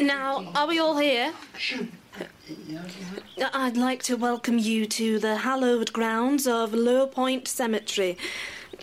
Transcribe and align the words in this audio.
Now, 0.00 0.52
are 0.54 0.66
we 0.66 0.78
all 0.78 0.96
here? 0.96 1.32
I'd 3.52 3.76
like 3.76 4.02
to 4.04 4.16
welcome 4.16 4.58
you 4.58 4.86
to 4.86 5.18
the 5.18 5.36
hallowed 5.36 5.92
grounds 5.92 6.46
of 6.46 6.70
Lowpoint 6.72 7.48
Cemetery. 7.48 8.16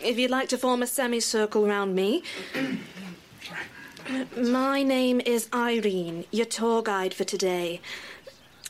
If 0.03 0.17
you'd 0.17 0.31
like 0.31 0.49
to 0.49 0.57
form 0.57 0.83
a 0.83 0.87
semicircle 0.87 1.65
around 1.65 1.95
me. 1.95 2.23
My 4.37 4.83
name 4.83 5.21
is 5.25 5.47
Irene, 5.53 6.25
your 6.31 6.45
tour 6.45 6.83
guide 6.83 7.13
for 7.13 7.23
today. 7.23 7.81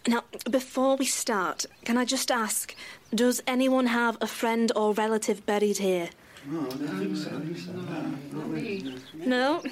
Now, 0.08 0.24
before 0.50 0.96
we 0.96 1.06
start, 1.06 1.66
can 1.84 1.98
I 1.98 2.06
just 2.06 2.30
ask 2.30 2.76
does 3.14 3.42
anyone 3.48 3.88
have 3.88 4.18
a 4.22 4.28
friend 4.28 4.72
or 4.76 4.94
relative 4.94 5.46
buried 5.46 5.78
here? 5.78 6.10
No? 9.16 9.64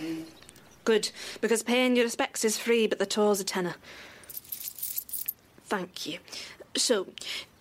Good, 0.83 1.11
because 1.39 1.63
paying 1.63 1.95
your 1.95 2.05
respects 2.05 2.43
is 2.43 2.57
free, 2.57 2.87
but 2.87 2.99
the 2.99 3.05
tour's 3.05 3.39
a 3.39 3.43
tenner. 3.43 3.75
Thank 5.65 6.05
you. 6.05 6.19
So, 6.75 7.07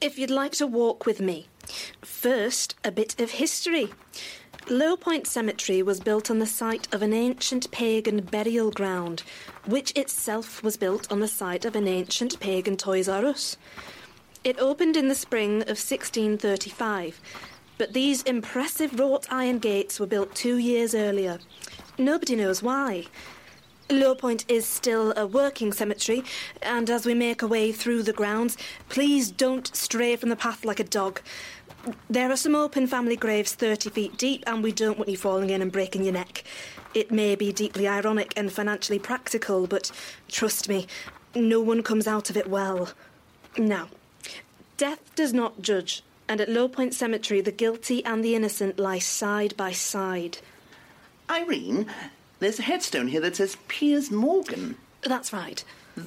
if 0.00 0.18
you'd 0.18 0.30
like 0.30 0.52
to 0.52 0.66
walk 0.66 1.06
with 1.06 1.20
me, 1.20 1.46
first, 2.02 2.74
a 2.84 2.90
bit 2.90 3.20
of 3.20 3.32
history. 3.32 3.90
Lowpoint 4.66 5.26
Cemetery 5.26 5.82
was 5.82 5.98
built 6.00 6.30
on 6.30 6.38
the 6.38 6.46
site 6.46 6.92
of 6.94 7.02
an 7.02 7.12
ancient 7.12 7.70
pagan 7.72 8.20
burial 8.20 8.70
ground, 8.70 9.22
which 9.66 9.90
itself 9.96 10.62
was 10.62 10.76
built 10.76 11.10
on 11.10 11.20
the 11.20 11.28
site 11.28 11.64
of 11.64 11.74
an 11.74 11.88
ancient 11.88 12.38
pagan 12.38 12.76
Toys 12.76 13.08
R 13.08 13.26
Us. 13.26 13.56
It 14.44 14.58
opened 14.60 14.96
in 14.96 15.08
the 15.08 15.14
spring 15.14 15.62
of 15.62 15.78
1635, 15.78 17.20
but 17.76 17.92
these 17.92 18.22
impressive 18.22 18.98
wrought 18.98 19.26
iron 19.30 19.58
gates 19.58 19.98
were 19.98 20.06
built 20.06 20.34
two 20.34 20.56
years 20.58 20.94
earlier. 20.94 21.38
Nobody 21.98 22.36
knows 22.36 22.62
why. 22.62 23.06
Lowpoint 23.88 24.44
is 24.48 24.64
still 24.64 25.12
a 25.16 25.26
working 25.26 25.72
cemetery, 25.72 26.24
and 26.62 26.88
as 26.88 27.04
we 27.04 27.12
make 27.12 27.42
our 27.42 27.48
way 27.48 27.72
through 27.72 28.02
the 28.02 28.12
grounds, 28.12 28.56
please 28.88 29.30
don't 29.30 29.74
stray 29.76 30.16
from 30.16 30.30
the 30.30 30.36
path 30.36 30.64
like 30.64 30.80
a 30.80 30.84
dog. 30.84 31.20
There 32.08 32.30
are 32.30 32.36
some 32.36 32.54
open 32.54 32.86
family 32.86 33.16
graves 33.16 33.54
30 33.54 33.90
feet 33.90 34.16
deep, 34.16 34.44
and 34.46 34.62
we 34.62 34.72
don't 34.72 34.96
want 34.96 35.10
you 35.10 35.18
falling 35.18 35.50
in 35.50 35.60
and 35.60 35.70
breaking 35.70 36.04
your 36.04 36.14
neck. 36.14 36.44
It 36.94 37.10
may 37.10 37.34
be 37.34 37.52
deeply 37.52 37.86
ironic 37.86 38.32
and 38.36 38.50
financially 38.50 38.98
practical, 38.98 39.66
but 39.66 39.90
trust 40.28 40.68
me, 40.68 40.86
no 41.34 41.60
one 41.60 41.82
comes 41.82 42.06
out 42.06 42.30
of 42.30 42.36
it 42.36 42.48
well. 42.48 42.90
Now, 43.58 43.88
death 44.78 45.14
does 45.14 45.34
not 45.34 45.60
judge, 45.60 46.02
and 46.28 46.40
at 46.40 46.48
Lowpoint 46.48 46.94
Cemetery, 46.94 47.42
the 47.42 47.52
guilty 47.52 48.02
and 48.04 48.24
the 48.24 48.34
innocent 48.34 48.78
lie 48.78 48.98
side 48.98 49.54
by 49.58 49.72
side. 49.72 50.38
Irene, 51.30 51.86
there's 52.40 52.58
a 52.58 52.62
headstone 52.62 53.08
here 53.08 53.20
that 53.20 53.36
says 53.36 53.56
Piers 53.68 54.10
Morgan. 54.10 54.76
That's 55.02 55.32
right. 55.32 55.64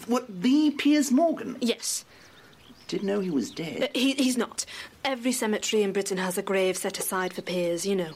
What, 0.08 0.42
the 0.42 0.72
Piers 0.72 1.12
Morgan? 1.12 1.58
Yes. 1.62 2.06
Didn't 2.88 3.08
know 3.08 3.20
he 3.20 3.30
was 3.32 3.52
Uh, 3.52 3.56
dead. 3.56 3.90
he, 3.96 4.14
he's 4.14 4.38
not. 4.38 4.66
Every 5.04 5.32
cemetery 5.32 5.82
in 5.84 5.92
Britain 5.92 6.18
has 6.18 6.38
a 6.38 6.42
grave 6.42 6.78
set 6.78 7.00
aside 7.00 7.34
for 7.34 7.42
peers, 7.42 7.86
you 7.86 7.96
know. 7.96 8.14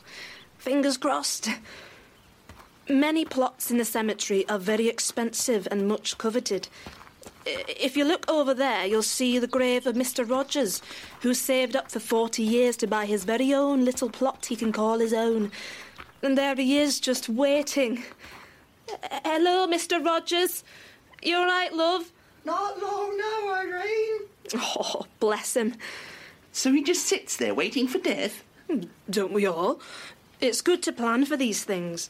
Fingers 0.57 0.97
crossed. 0.97 1.49
Many 2.87 3.23
plots 3.25 3.69
in 3.71 3.77
the 3.77 3.85
cemetery 3.85 4.47
are 4.49 4.57
very 4.59 4.87
expensive 4.87 5.67
and 5.71 5.87
much 5.87 6.17
coveted. 6.17 6.67
If 7.45 7.95
you 7.95 8.03
look 8.03 8.29
over 8.29 8.53
there, 8.53 8.85
you'll 8.85 9.01
see 9.03 9.39
the 9.39 9.47
grave 9.47 9.87
of 9.87 9.95
Mr. 9.95 10.27
Rogers, 10.29 10.81
who 11.21 11.33
saved 11.33 11.75
up 11.75 11.89
for 11.91 11.99
40 11.99 12.43
years 12.43 12.75
to 12.77 12.87
buy 12.87 13.05
his 13.05 13.23
very 13.23 13.53
own 13.53 13.85
little 13.85 14.09
plot 14.09 14.47
he 14.47 14.55
can 14.55 14.71
call 14.71 14.99
his 14.99 15.13
own. 15.13 15.51
And 16.21 16.37
there 16.37 16.55
he 16.55 16.77
is, 16.77 16.99
just 16.99 17.29
waiting. 17.29 18.03
Hello, 19.23 19.67
Mr. 19.67 20.03
Rogers. 20.03 20.63
You 21.21 21.37
all 21.37 21.45
right, 21.45 21.73
love? 21.73 22.11
Not 22.45 22.81
long 22.81 23.17
now, 23.17 23.53
Irene. 23.53 24.19
Oh, 24.55 25.05
bless 25.19 25.55
him. 25.55 25.75
So 26.51 26.71
he 26.71 26.83
just 26.83 27.05
sits 27.05 27.37
there 27.37 27.53
waiting 27.53 27.87
for 27.87 27.99
death? 27.99 28.43
Hmm, 28.69 28.81
don't 29.09 29.31
we 29.31 29.45
all? 29.45 29.79
It's 30.41 30.61
good 30.61 30.81
to 30.83 30.91
plan 30.91 31.25
for 31.25 31.37
these 31.37 31.63
things. 31.63 32.09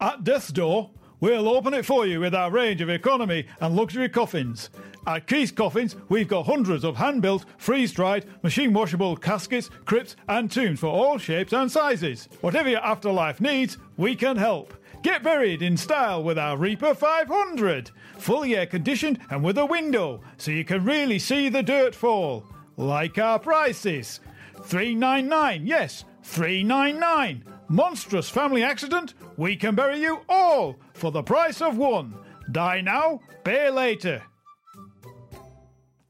At 0.00 0.24
Death's 0.24 0.48
Door, 0.48 0.90
we'll 1.20 1.48
open 1.48 1.74
it 1.74 1.84
for 1.84 2.06
you 2.06 2.20
with 2.20 2.34
our 2.34 2.50
range 2.50 2.80
of 2.80 2.90
economy 2.90 3.46
and 3.60 3.76
luxury 3.76 4.08
coffins. 4.08 4.70
At 5.08 5.26
Keith's 5.26 5.52
Coffins, 5.52 5.96
we've 6.10 6.28
got 6.28 6.44
hundreds 6.44 6.84
of 6.84 6.98
hand 6.98 7.22
built, 7.22 7.46
freeze 7.56 7.92
dried, 7.92 8.26
machine 8.42 8.74
washable 8.74 9.16
caskets, 9.16 9.70
crypts, 9.86 10.16
and 10.28 10.52
tombs 10.52 10.80
for 10.80 10.88
all 10.88 11.16
shapes 11.16 11.54
and 11.54 11.72
sizes. 11.72 12.28
Whatever 12.42 12.68
your 12.68 12.84
afterlife 12.84 13.40
needs, 13.40 13.78
we 13.96 14.14
can 14.14 14.36
help. 14.36 14.74
Get 15.02 15.22
buried 15.22 15.62
in 15.62 15.78
style 15.78 16.22
with 16.22 16.36
our 16.36 16.58
Reaper 16.58 16.94
500. 16.94 17.90
Fully 18.18 18.54
air 18.54 18.66
conditioned 18.66 19.18
and 19.30 19.42
with 19.42 19.56
a 19.56 19.64
window, 19.64 20.20
so 20.36 20.50
you 20.50 20.62
can 20.62 20.84
really 20.84 21.18
see 21.18 21.48
the 21.48 21.62
dirt 21.62 21.94
fall. 21.94 22.44
Like 22.76 23.16
our 23.16 23.38
prices. 23.38 24.20
399, 24.64 25.66
yes, 25.66 26.04
399. 26.22 27.44
Monstrous 27.68 28.28
family 28.28 28.62
accident, 28.62 29.14
we 29.38 29.56
can 29.56 29.74
bury 29.74 30.02
you 30.02 30.20
all 30.28 30.76
for 30.92 31.10
the 31.10 31.22
price 31.22 31.62
of 31.62 31.78
one. 31.78 32.14
Die 32.52 32.82
now, 32.82 33.20
pay 33.42 33.70
later. 33.70 34.22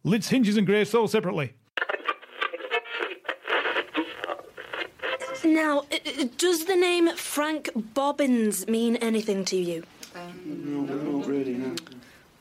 Lids, 0.04 0.28
hinges, 0.28 0.56
and 0.56 0.66
graves 0.66 0.90
sold 0.90 1.10
separately. 1.10 1.52
Now, 5.44 5.84
does 6.36 6.66
the 6.66 6.76
name 6.76 7.08
Frank 7.16 7.70
Bobbins 7.74 8.66
mean 8.66 8.96
anything 8.96 9.44
to 9.46 9.56
you? 9.56 9.84
Um, 10.14 10.86
no, 10.86 10.94
not 10.94 11.26
really, 11.26 11.54
no. 11.54 11.74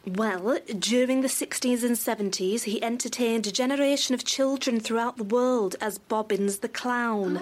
Well, 0.06 0.60
during 0.80 1.22
the 1.22 1.28
60s 1.28 1.84
and 1.84 1.96
70s, 1.96 2.64
he 2.64 2.82
entertained 2.82 3.46
a 3.46 3.52
generation 3.52 4.16
of 4.16 4.24
children 4.24 4.80
throughout 4.80 5.18
the 5.18 5.24
world 5.24 5.76
as 5.82 5.98
Bobbins 5.98 6.60
the 6.60 6.70
Clown. 6.70 7.38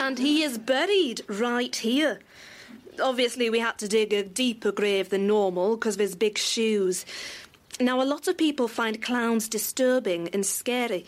And 0.00 0.18
he 0.18 0.42
is 0.42 0.58
buried 0.58 1.22
right 1.28 1.74
here. 1.74 2.20
Obviously, 3.02 3.50
we 3.50 3.58
had 3.58 3.78
to 3.78 3.88
dig 3.88 4.12
a 4.12 4.22
deeper 4.22 4.70
grave 4.70 5.08
than 5.10 5.26
normal 5.26 5.76
because 5.76 5.96
of 5.96 6.00
his 6.00 6.14
big 6.14 6.38
shoes. 6.38 7.04
Now, 7.80 8.00
a 8.00 8.04
lot 8.04 8.28
of 8.28 8.38
people 8.38 8.68
find 8.68 9.02
clowns 9.02 9.48
disturbing 9.48 10.28
and 10.28 10.46
scary, 10.46 11.04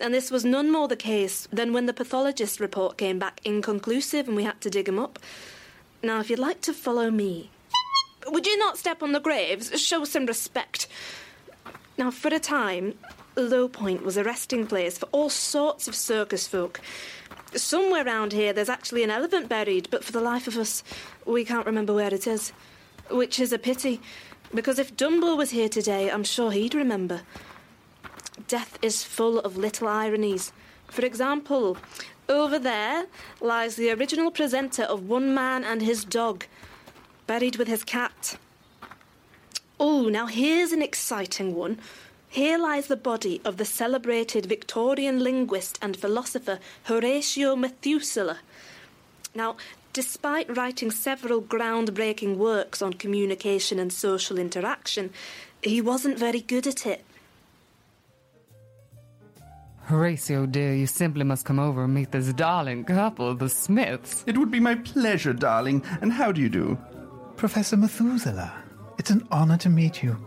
and 0.00 0.14
this 0.14 0.30
was 0.30 0.46
none 0.46 0.72
more 0.72 0.88
the 0.88 0.96
case 0.96 1.46
than 1.52 1.74
when 1.74 1.84
the 1.84 1.92
pathologist 1.92 2.58
report 2.58 2.96
came 2.96 3.18
back 3.18 3.40
inconclusive 3.44 4.26
and 4.26 4.34
we 4.34 4.44
had 4.44 4.58
to 4.62 4.70
dig 4.70 4.88
him 4.88 4.98
up. 4.98 5.18
Now, 6.02 6.20
if 6.20 6.30
you'd 6.30 6.38
like 6.38 6.62
to 6.62 6.72
follow 6.72 7.10
me, 7.10 7.50
would 8.26 8.46
you 8.46 8.56
not 8.58 8.78
step 8.78 9.02
on 9.02 9.12
the 9.12 9.20
graves? 9.20 9.78
Show 9.78 10.04
some 10.04 10.24
respect. 10.24 10.88
Now, 11.98 12.10
for 12.10 12.28
a 12.28 12.38
time, 12.38 12.94
Lowpoint 13.36 14.02
was 14.02 14.16
a 14.16 14.24
resting 14.24 14.66
place 14.66 14.96
for 14.96 15.06
all 15.12 15.28
sorts 15.28 15.86
of 15.86 15.94
circus 15.94 16.48
folk. 16.48 16.80
Somewhere 17.54 18.04
round 18.04 18.32
here, 18.32 18.54
there's 18.54 18.70
actually 18.70 19.02
an 19.02 19.10
elephant 19.10 19.50
buried, 19.50 19.88
but 19.90 20.02
for 20.02 20.12
the 20.12 20.20
life 20.20 20.46
of 20.46 20.56
us, 20.56 20.82
we 21.26 21.44
can't 21.44 21.66
remember 21.66 21.92
where 21.92 22.12
it 22.12 22.26
is. 22.26 22.52
Which 23.10 23.38
is 23.38 23.52
a 23.52 23.58
pity, 23.58 24.00
because 24.56 24.78
if 24.78 24.96
Dumbo 24.96 25.36
was 25.36 25.50
here 25.50 25.68
today, 25.68 26.10
I'm 26.10 26.24
sure 26.24 26.50
he'd 26.50 26.74
remember. 26.74 27.22
Death 28.48 28.78
is 28.82 29.04
full 29.04 29.38
of 29.40 29.56
little 29.56 29.86
ironies. 29.86 30.52
For 30.88 31.04
example, 31.04 31.76
over 32.28 32.58
there 32.58 33.06
lies 33.40 33.76
the 33.76 33.90
original 33.90 34.30
presenter 34.30 34.82
of 34.82 35.08
One 35.08 35.34
Man 35.34 35.62
and 35.62 35.82
His 35.82 36.04
Dog, 36.04 36.46
buried 37.26 37.56
with 37.56 37.68
his 37.68 37.84
cat. 37.84 38.36
Oh, 39.78 40.08
now 40.08 40.26
here's 40.26 40.72
an 40.72 40.82
exciting 40.82 41.54
one. 41.54 41.78
Here 42.28 42.58
lies 42.58 42.88
the 42.88 42.96
body 42.96 43.40
of 43.44 43.56
the 43.56 43.64
celebrated 43.64 44.46
Victorian 44.46 45.20
linguist 45.20 45.78
and 45.80 45.96
philosopher 45.96 46.58
Horatio 46.84 47.56
Methuselah. 47.56 48.38
Now, 49.34 49.56
despite 49.96 50.54
writing 50.54 50.90
several 50.90 51.40
groundbreaking 51.40 52.36
works 52.36 52.82
on 52.82 52.92
communication 52.92 53.78
and 53.78 53.90
social 53.90 54.38
interaction, 54.38 55.08
he 55.62 55.80
wasn't 55.80 56.18
very 56.18 56.42
good 56.42 56.66
at 56.66 56.84
it. 56.84 57.02
Horatio, 59.84 60.44
dear, 60.44 60.74
you 60.74 60.86
simply 60.86 61.24
must 61.24 61.46
come 61.46 61.58
over 61.58 61.84
and 61.84 61.94
meet 61.94 62.12
this 62.12 62.30
darling 62.34 62.84
couple, 62.84 63.34
the 63.34 63.48
Smiths. 63.48 64.22
It 64.26 64.36
would 64.36 64.50
be 64.50 64.60
my 64.60 64.74
pleasure, 64.74 65.32
darling. 65.32 65.82
And 66.02 66.12
how 66.12 66.30
do 66.30 66.42
you 66.42 66.50
do? 66.50 66.76
Professor 67.36 67.78
Methuselah, 67.78 68.52
it's 68.98 69.08
an 69.08 69.26
honor 69.30 69.56
to 69.56 69.70
meet 69.70 70.02
you. 70.02 70.18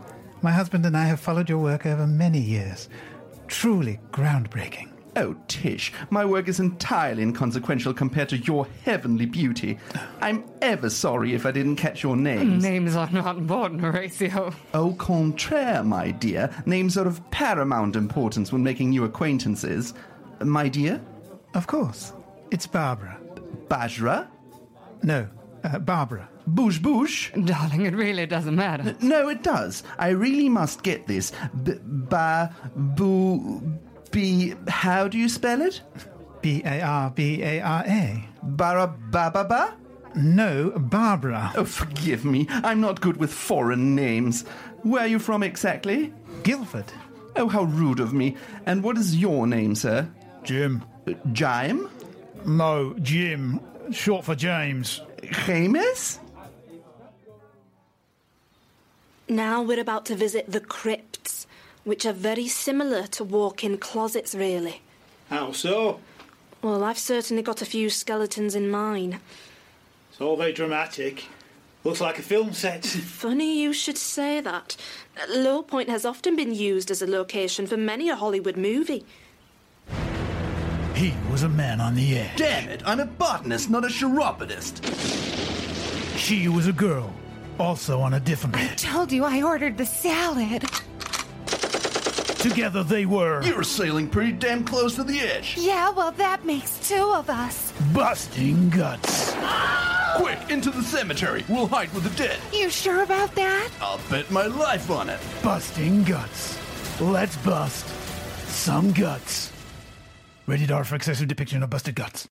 My 0.42 0.50
husband 0.50 0.84
and 0.84 0.96
I 0.96 1.04
have 1.04 1.20
followed 1.20 1.48
your 1.48 1.58
work 1.58 1.86
over 1.86 2.08
many 2.08 2.40
years. 2.40 2.88
Truly 3.46 4.00
groundbreaking. 4.10 4.89
Oh, 5.16 5.34
Tish, 5.48 5.92
my 6.10 6.24
work 6.24 6.46
is 6.48 6.60
entirely 6.60 7.22
inconsequential 7.22 7.92
compared 7.94 8.28
to 8.28 8.38
your 8.38 8.66
heavenly 8.84 9.26
beauty. 9.26 9.78
I'm 10.20 10.44
ever 10.62 10.88
sorry 10.88 11.34
if 11.34 11.44
I 11.46 11.50
didn't 11.50 11.76
catch 11.76 12.02
your 12.02 12.16
names. 12.16 12.62
Names 12.62 12.94
are 12.94 13.10
not 13.10 13.36
important, 13.36 13.80
Horatio. 13.80 14.52
Au 14.72 14.92
contraire, 14.94 15.82
my 15.82 16.12
dear. 16.12 16.50
Names 16.64 16.96
are 16.96 17.08
of 17.08 17.28
paramount 17.32 17.96
importance 17.96 18.52
when 18.52 18.62
making 18.62 18.90
new 18.90 19.04
acquaintances. 19.04 19.94
My 20.42 20.68
dear? 20.68 21.00
Of 21.54 21.66
course. 21.66 22.12
It's 22.52 22.66
Barbara. 22.66 23.18
Bajra? 23.68 24.28
No, 25.02 25.28
uh, 25.64 25.78
Barbara. 25.80 26.28
Bouche 26.48 26.80
Bouche? 26.80 27.30
Darling, 27.46 27.84
it 27.86 27.94
really 27.94 28.26
doesn't 28.26 28.56
matter. 28.56 28.96
No, 29.00 29.28
it 29.28 29.42
does. 29.42 29.82
I 29.98 30.08
really 30.10 30.48
must 30.48 30.82
get 30.82 31.06
this. 31.06 31.32
B- 31.64 31.74
ba, 31.82 32.54
boo, 32.74 33.60
be. 34.10 34.54
How 34.68 35.08
do 35.08 35.18
you 35.18 35.28
spell 35.28 35.62
it? 35.62 35.82
B 36.42 36.62
A 36.64 36.80
R 36.80 37.10
B 37.10 37.42
A 37.42 37.60
R 37.60 37.84
A. 37.86 38.28
Barababa? 38.44 39.74
No, 40.14 40.70
Barbara. 40.76 41.52
Oh, 41.56 41.64
forgive 41.64 42.24
me. 42.24 42.46
I'm 42.50 42.80
not 42.80 43.00
good 43.00 43.16
with 43.16 43.32
foreign 43.32 43.94
names. 43.94 44.42
Where 44.82 45.02
are 45.02 45.06
you 45.06 45.18
from 45.18 45.42
exactly? 45.42 46.12
Guildford. 46.42 46.86
Oh, 47.36 47.48
how 47.48 47.62
rude 47.62 48.00
of 48.00 48.12
me. 48.12 48.36
And 48.66 48.82
what 48.82 48.98
is 48.98 49.16
your 49.16 49.46
name, 49.46 49.74
sir? 49.74 50.08
Jim. 50.42 50.84
Uh, 51.06 51.12
Jime? 51.32 51.88
No, 52.44 52.94
Jim. 53.00 53.60
Short 53.92 54.24
for 54.24 54.34
James. 54.34 55.00
James? 55.46 56.18
Now 59.28 59.62
we're 59.62 59.80
about 59.80 60.06
to 60.06 60.16
visit 60.16 60.50
the 60.50 60.60
crypts, 60.60 61.46
which 61.84 62.04
are 62.06 62.12
very 62.12 62.48
similar 62.48 63.06
to 63.08 63.24
walk 63.24 63.64
in 63.64 63.78
closets, 63.78 64.34
really. 64.34 64.82
How 65.28 65.52
so? 65.52 66.00
Well, 66.62 66.84
I've 66.84 66.98
certainly 66.98 67.42
got 67.42 67.62
a 67.62 67.66
few 67.66 67.88
skeletons 67.88 68.54
in 68.54 68.70
mine. 68.70 69.20
It's 70.10 70.20
all 70.20 70.36
very 70.36 70.52
dramatic. 70.52 71.24
Looks 71.82 72.00
like 72.00 72.18
a 72.18 72.22
film 72.22 72.52
set. 72.52 72.84
Funny 72.84 73.62
you 73.62 73.72
should 73.72 73.96
say 73.96 74.40
that. 74.40 74.76
Lowpoint 75.30 75.88
has 75.88 76.04
often 76.04 76.36
been 76.36 76.54
used 76.54 76.90
as 76.90 77.00
a 77.00 77.06
location 77.06 77.66
for 77.66 77.76
many 77.76 78.10
a 78.10 78.16
Hollywood 78.16 78.56
movie. 78.56 79.04
He 80.94 81.14
was 81.30 81.44
a 81.44 81.48
man 81.48 81.80
on 81.80 81.94
the 81.94 82.18
edge. 82.18 82.36
Damn 82.36 82.68
it, 82.68 82.82
I'm 82.84 83.00
a 83.00 83.06
botanist, 83.06 83.70
not 83.70 83.86
a 83.86 83.88
chiropodist. 83.88 84.84
She 86.18 86.48
was 86.48 86.66
a 86.66 86.72
girl, 86.74 87.10
also 87.58 88.00
on 88.00 88.12
a 88.12 88.20
different 88.20 88.56
I 88.56 88.66
Told 88.74 89.10
you 89.10 89.24
I 89.24 89.40
ordered 89.40 89.78
the 89.78 89.86
salad. 89.86 90.64
Together 92.40 92.82
they 92.82 93.04
were 93.04 93.42
You're 93.42 93.62
sailing 93.62 94.08
pretty 94.08 94.32
damn 94.32 94.64
close 94.64 94.94
to 94.94 95.04
the 95.04 95.20
edge. 95.20 95.56
Yeah, 95.58 95.90
well, 95.90 96.10
that 96.12 96.44
makes 96.46 96.88
two 96.88 97.12
of 97.14 97.28
us. 97.28 97.70
busting 97.92 98.70
guts. 98.70 99.34
Quick, 100.16 100.38
into 100.50 100.70
the 100.70 100.82
cemetery. 100.82 101.44
We'll 101.50 101.66
hide 101.66 101.92
with 101.92 102.04
the 102.04 102.10
dead. 102.22 102.38
You 102.52 102.70
sure 102.70 103.02
about 103.02 103.34
that? 103.34 103.68
I'll 103.80 104.00
bet 104.10 104.30
my 104.30 104.46
life 104.46 104.90
on 104.90 105.10
it. 105.10 105.20
Busting 105.42 106.04
guts. 106.04 106.58
Let's 107.00 107.36
bust 107.38 107.86
some 108.48 108.92
guts. 108.92 109.52
Rated 110.46 110.70
R 110.70 110.82
for 110.84 110.96
excessive 110.96 111.28
depiction 111.28 111.62
of 111.62 111.68
busted 111.70 111.94
guts. 111.94 112.26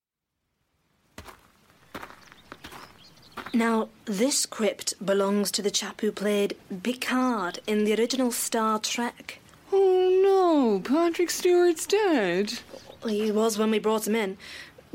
Now, 3.54 3.90
this 4.06 4.46
crypt 4.46 4.94
belongs 5.04 5.50
to 5.52 5.62
the 5.62 5.72
chap 5.72 6.02
who 6.02 6.12
played 6.12 6.56
Picard 6.84 7.60
in 7.66 7.84
the 7.86 7.96
original 7.96 8.32
Star 8.32 8.80
Trek. 8.80 9.39
Oh 9.72 10.20
no, 10.24 10.80
Patrick 10.80 11.30
Stewart's 11.30 11.86
dead. 11.86 12.60
He 13.06 13.32
was 13.32 13.58
when 13.58 13.72
we 13.72 13.80
brought 13.80 14.08
him 14.08 14.16
in. 14.16 14.38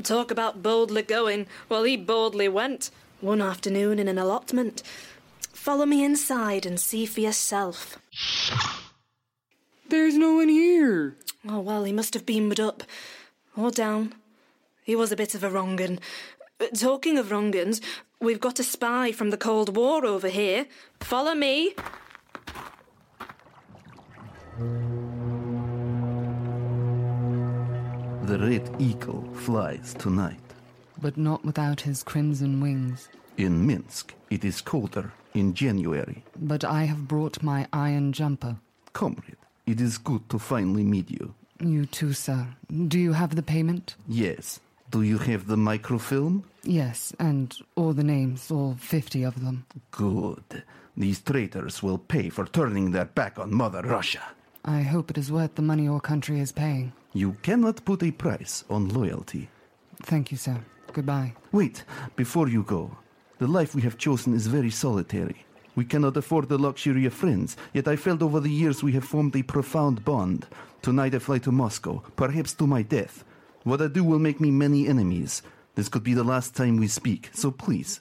Talk 0.03 0.31
about 0.31 0.61
boldly 0.61 1.01
going. 1.01 1.47
Well, 1.69 1.83
he 1.83 1.97
boldly 1.97 2.49
went. 2.49 2.91
One 3.21 3.41
afternoon 3.41 3.97
in 3.97 4.07
an 4.07 4.17
allotment. 4.17 4.83
Follow 5.53 5.85
me 5.85 6.03
inside 6.03 6.65
and 6.65 6.79
see 6.79 7.05
for 7.05 7.21
yourself. 7.21 7.97
There's 9.87 10.15
no 10.15 10.35
one 10.35 10.49
here. 10.49 11.15
Oh, 11.47 11.59
well, 11.59 11.83
he 11.83 11.93
must 11.93 12.13
have 12.13 12.25
beamed 12.25 12.59
up. 12.59 12.83
Or 13.55 13.71
down. 13.71 14.13
He 14.83 14.95
was 14.95 15.11
a 15.11 15.15
bit 15.15 15.33
of 15.33 15.43
a 15.43 15.49
wrong 15.49 15.81
un. 15.81 15.99
Talking 16.75 17.17
of 17.17 17.31
wrong 17.31 17.55
uns, 17.55 17.81
we've 18.19 18.39
got 18.39 18.59
a 18.59 18.63
spy 18.63 19.11
from 19.11 19.29
the 19.29 19.37
Cold 19.37 19.75
War 19.75 20.05
over 20.05 20.27
here. 20.27 20.67
Follow 20.99 21.33
me. 21.33 21.73
The 28.25 28.39
red 28.39 28.73
eagle 28.79 29.27
flies 29.33 29.93
tonight. 29.93 30.39
But 31.01 31.17
not 31.17 31.43
without 31.43 31.81
his 31.81 32.03
crimson 32.03 32.61
wings. 32.61 33.09
In 33.37 33.67
Minsk, 33.67 34.13
it 34.29 34.45
is 34.45 34.61
colder 34.61 35.11
in 35.33 35.53
January. 35.53 36.23
But 36.39 36.63
I 36.63 36.85
have 36.85 37.07
brought 37.07 37.43
my 37.43 37.67
iron 37.73 38.13
jumper. 38.13 38.55
Comrade, 38.93 39.35
it 39.65 39.81
is 39.81 39.97
good 39.97 40.29
to 40.29 40.39
finally 40.39 40.85
meet 40.85 41.11
you. 41.11 41.33
You 41.59 41.85
too, 41.85 42.13
sir. 42.13 42.47
Do 42.87 42.97
you 42.97 43.11
have 43.11 43.35
the 43.35 43.43
payment? 43.43 43.95
Yes. 44.07 44.61
Do 44.89 45.01
you 45.01 45.17
have 45.17 45.47
the 45.47 45.57
microfilm? 45.57 46.45
Yes, 46.63 47.13
and 47.19 47.53
all 47.75 47.91
the 47.91 48.03
names, 48.03 48.49
all 48.49 48.77
fifty 48.79 49.23
of 49.23 49.43
them. 49.43 49.65
Good. 49.91 50.63
These 50.95 51.19
traitors 51.19 51.83
will 51.83 51.97
pay 51.97 52.29
for 52.29 52.45
turning 52.45 52.91
their 52.91 53.05
back 53.05 53.37
on 53.37 53.53
Mother 53.53 53.81
Russia. 53.81 54.23
I 54.65 54.81
hope 54.81 55.11
it 55.11 55.17
is 55.17 55.31
worth 55.31 55.55
the 55.55 55.61
money 55.61 55.83
your 55.83 56.01
country 56.01 56.39
is 56.39 56.51
paying. 56.51 56.91
You 57.13 57.37
cannot 57.43 57.85
put 57.85 58.01
a 58.01 58.11
price 58.11 58.63
on 58.69 58.89
loyalty. 58.89 59.49
Thank 60.01 60.31
you, 60.31 60.37
sir. 60.37 60.57
Goodbye. 60.91 61.33
Wait, 61.51 61.83
before 62.15 62.47
you 62.49 62.63
go. 62.63 62.97
The 63.37 63.47
life 63.47 63.75
we 63.75 63.83
have 63.83 63.97
chosen 63.97 64.33
is 64.33 64.47
very 64.47 64.71
solitary. 64.71 65.45
We 65.75 65.85
cannot 65.85 66.17
afford 66.17 66.49
the 66.49 66.57
luxury 66.57 67.05
of 67.05 67.13
friends, 67.13 67.57
yet 67.73 67.87
I 67.87 67.95
felt 67.95 68.21
over 68.23 68.39
the 68.39 68.49
years 68.49 68.81
we 68.81 68.93
have 68.93 69.03
formed 69.05 69.35
a 69.35 69.43
profound 69.43 70.03
bond. 70.03 70.47
Tonight 70.81 71.13
I 71.13 71.19
fly 71.19 71.37
to 71.39 71.51
Moscow, 71.51 72.01
perhaps 72.15 72.53
to 72.55 72.65
my 72.65 72.81
death. 72.81 73.23
What 73.63 73.81
I 73.81 73.87
do 73.87 74.03
will 74.03 74.19
make 74.19 74.39
me 74.39 74.51
many 74.51 74.87
enemies. 74.87 75.41
This 75.75 75.89
could 75.89 76.03
be 76.03 76.13
the 76.13 76.23
last 76.23 76.55
time 76.55 76.77
we 76.77 76.87
speak, 76.87 77.29
so 77.33 77.51
please, 77.51 77.99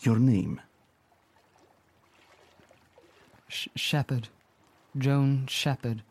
your 0.00 0.18
name. 0.18 0.60
Sh- 3.48 3.68
Shepherd. 3.76 4.28
Joan 4.96 5.46
Shepherd. 5.48 6.02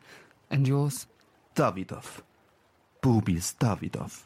And 0.49 0.67
yours? 0.67 1.07
Davidov. 1.55 2.21
Boobies 3.01 3.55
Davidov. 3.59 4.21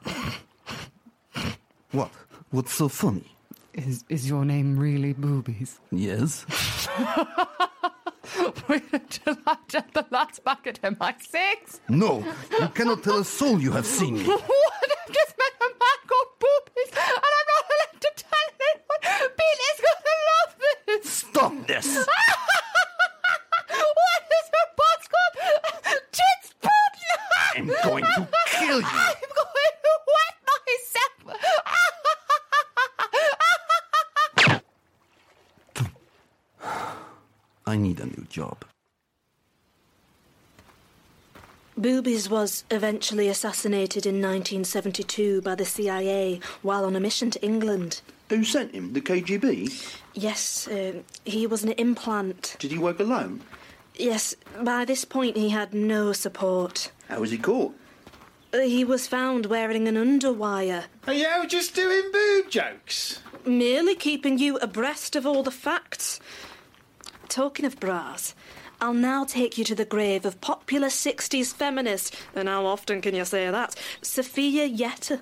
what? 1.91 2.09
What's 2.51 2.73
so 2.73 2.87
funny? 2.87 3.35
Is 3.73 4.03
is 4.09 4.27
your 4.29 4.45
name 4.45 4.77
really 4.77 5.13
Boobies? 5.13 5.79
Yes? 5.91 6.45
Until 8.93 9.37
I 9.45 9.57
get 9.67 9.93
the 9.93 10.05
last 10.11 10.43
bucket 10.43 10.79
in 10.83 10.95
my 10.99 11.13
six. 11.19 11.79
No, 11.89 12.23
you 12.59 12.67
cannot 12.69 13.03
tell 13.03 13.19
a 13.19 13.25
soul 13.25 13.59
you 13.61 13.71
have 13.71 13.85
seen 13.85 14.15
me. 14.15 14.23
What? 14.25 14.41
I've 15.05 15.13
just 15.13 15.35
met 15.37 15.51
a 15.59 15.65
man 15.65 15.99
called 16.07 16.31
Boobies, 16.39 16.91
and 16.91 17.23
I'm 17.27 17.47
not 17.51 17.65
allowed 17.73 18.01
to 18.01 18.11
tell 18.15 18.47
anyone. 18.69 19.01
Billy's 19.37 19.79
gonna 19.85 20.17
love 20.29 20.51
this. 20.87 21.03
Stop 21.11 21.53
this! 21.67 21.87
what 23.97 24.23
is 24.37 24.47
her 24.53 24.67
boss 24.77 25.03
called? 25.13 25.35
Tits 26.11 26.49
Putin. 26.63 27.17
I'm 27.55 27.67
going 27.83 28.03
to 28.05 28.27
kill 28.51 28.81
you! 28.81 28.82
I'm 28.93 29.29
going 29.41 29.75
to 29.83 29.93
wet 30.13 30.37
myself. 30.49 31.41
I 37.65 37.75
need 37.75 37.99
a 37.99 38.05
new 38.05 38.25
job. 38.29 38.65
Boobies 41.75 42.29
was 42.29 42.63
eventually 42.69 43.27
assassinated 43.27 44.05
in 44.05 44.15
1972 44.21 45.41
by 45.41 45.55
the 45.55 45.65
CIA 45.65 46.39
while 46.61 46.85
on 46.85 46.95
a 46.95 46.99
mission 46.99 47.31
to 47.31 47.43
England. 47.43 48.01
Who 48.29 48.43
sent 48.43 48.73
him? 48.73 48.93
The 48.93 49.01
KGB? 49.01 49.97
Yes, 50.13 50.67
uh, 50.67 51.01
he 51.25 51.47
was 51.47 51.63
an 51.63 51.71
implant. 51.73 52.55
Did 52.59 52.71
he 52.71 52.77
work 52.77 52.99
alone? 52.99 53.41
Yes, 53.95 54.35
by 54.61 54.85
this 54.85 55.03
point 55.03 55.35
he 55.35 55.49
had 55.49 55.73
no 55.73 56.13
support. 56.13 56.91
How 57.09 57.19
was 57.19 57.31
he 57.31 57.37
caught? 57.37 57.75
Uh, 58.53 58.59
He 58.59 58.83
was 58.83 59.07
found 59.07 59.47
wearing 59.47 59.87
an 59.87 59.95
underwire. 59.95 60.85
Are 61.07 61.13
you 61.13 61.47
just 61.47 61.73
doing 61.75 62.03
boob 62.11 62.49
jokes? 62.49 63.19
merely 63.45 63.93
keeping 63.93 64.37
you 64.37 64.55
abreast 64.59 65.17
of 65.17 65.25
all 65.25 65.43
the 65.43 65.51
facts. 65.51 66.17
Talking 67.27 67.65
of 67.65 67.77
bras, 67.77 68.33
I'll 68.79 68.93
now 68.93 69.25
take 69.25 69.57
you 69.57 69.65
to 69.65 69.75
the 69.75 69.83
grave 69.83 70.23
of 70.25 70.39
popular 70.39 70.87
60s 70.87 71.53
feminist, 71.53 72.15
and 72.33 72.47
how 72.47 72.65
often 72.65 73.01
can 73.01 73.13
you 73.13 73.25
say 73.25 73.51
that? 73.51 73.75
Sophia 74.01 74.63
Yetta. 74.63 75.19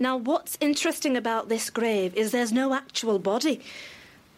Now, 0.00 0.16
what's 0.16 0.58
interesting 0.60 1.16
about 1.16 1.48
this 1.48 1.70
grave 1.70 2.12
is 2.16 2.32
there's 2.32 2.50
no 2.52 2.74
actual 2.74 3.20
body. 3.20 3.60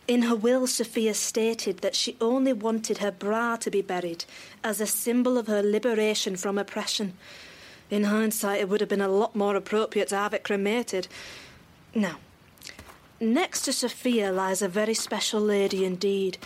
In 0.07 0.23
her 0.23 0.37
will, 0.37 0.67
Sophia 0.67 1.15
stated 1.15 1.79
that 1.79 1.95
she 1.97 2.19
only 2.21 2.53
wanted 2.53 2.99
her 2.99 3.11
bra 3.11 3.57
to 3.57 3.71
be 3.71 3.81
buried 3.81 4.27
as 4.63 4.79
a 4.79 4.87
symbol 4.87 5.39
of 5.39 5.47
her 5.47 5.63
liberation 5.63 6.37
from 6.37 6.59
oppression. 6.59 7.15
In 7.95 8.03
hindsight, 8.03 8.61
it 8.61 8.69
would 8.69 8.81
have 8.81 8.89
been 8.89 9.01
a 9.01 9.07
lot 9.07 9.37
more 9.37 9.55
appropriate 9.55 10.09
to 10.09 10.17
have 10.17 10.35
it 10.35 10.43
cremated. 10.43 11.07
Now, 11.95 12.17
next 13.21 13.63
to 13.67 13.73
Sophia 13.73 14.33
lies 14.33 14.63
a 14.63 14.69
very 14.69 14.95
special 14.95 15.41
lady 15.41 15.85
indeed. 15.85 16.37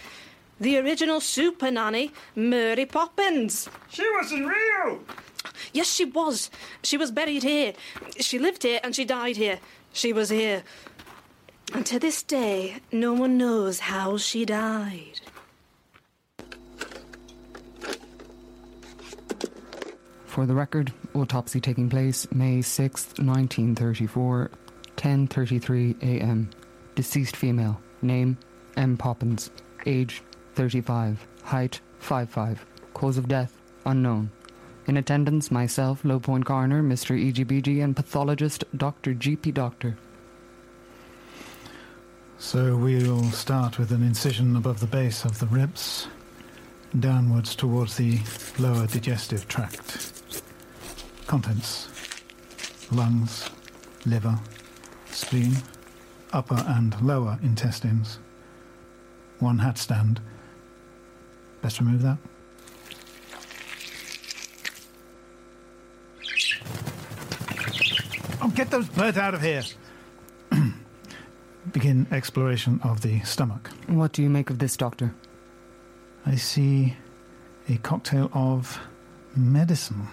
The 0.60 0.76
original 0.76 1.22
super 1.22 1.70
nanny, 1.70 2.12
Mary 2.36 2.84
Poppins. 2.84 3.66
She 3.88 4.02
was 4.10 4.30
in 4.30 4.44
Rio! 4.46 5.00
Yes, 5.72 5.90
she 5.90 6.04
was. 6.04 6.50
She 6.82 6.98
was 6.98 7.10
buried 7.10 7.44
here. 7.44 7.72
She 8.20 8.38
lived 8.38 8.62
here 8.62 8.80
and 8.84 8.94
she 8.94 9.06
died 9.06 9.38
here. 9.38 9.58
She 9.94 10.12
was 10.12 10.28
here. 10.28 10.64
And 11.72 11.86
to 11.86 11.98
this 11.98 12.22
day, 12.22 12.80
no 12.92 13.14
one 13.14 13.38
knows 13.38 13.78
how 13.78 14.18
she 14.18 14.44
died. 14.44 15.22
For 20.26 20.44
the 20.44 20.54
record, 20.54 20.92
autopsy 21.20 21.60
taking 21.60 21.88
place 21.90 22.26
May 22.32 22.58
6th, 22.58 23.18
1934, 23.18 24.50
10:33 24.96 26.02
a.m. 26.02 26.50
Deceased 26.94 27.36
female. 27.36 27.80
Name 28.02 28.38
M 28.76 28.96
Poppins. 28.96 29.50
Age 29.86 30.22
35. 30.54 31.26
Height 31.42 31.80
5'5. 32.00 32.58
Cause 32.94 33.18
of 33.18 33.28
death 33.28 33.58
unknown. 33.84 34.30
In 34.86 34.96
attendance, 34.96 35.50
myself, 35.50 36.02
Lowpoint 36.02 36.44
Coroner, 36.44 36.82
Mr. 36.82 37.14
EGBG, 37.14 37.82
and 37.82 37.94
pathologist 37.94 38.64
Dr. 38.76 39.14
GP 39.14 39.52
Doctor. 39.52 39.96
So 42.38 42.76
we'll 42.76 43.24
start 43.32 43.78
with 43.78 43.90
an 43.90 44.02
incision 44.02 44.56
above 44.56 44.80
the 44.80 44.86
base 44.86 45.24
of 45.24 45.40
the 45.40 45.46
ribs, 45.46 46.06
downwards 46.98 47.54
towards 47.54 47.96
the 47.96 48.20
lower 48.58 48.86
digestive 48.86 49.48
tract. 49.48 50.17
Contents 51.28 51.88
lungs, 52.90 53.50
liver, 54.06 54.38
spleen, 55.10 55.56
upper 56.32 56.64
and 56.66 56.98
lower 57.02 57.38
intestines. 57.42 58.18
One 59.38 59.58
hat 59.58 59.76
stand. 59.76 60.20
Best 61.60 61.80
remove 61.80 62.00
that. 62.00 62.16
Oh, 68.40 68.48
get 68.54 68.70
those 68.70 68.88
birds 68.88 69.18
out 69.18 69.34
of 69.34 69.42
here! 69.42 69.64
Begin 71.72 72.06
exploration 72.10 72.80
of 72.82 73.02
the 73.02 73.20
stomach. 73.20 73.70
What 73.86 74.12
do 74.12 74.22
you 74.22 74.30
make 74.30 74.48
of 74.48 74.60
this, 74.60 74.78
Doctor? 74.78 75.14
I 76.24 76.36
see 76.36 76.96
a 77.68 77.76
cocktail 77.76 78.30
of 78.32 78.80
medicine. 79.36 80.08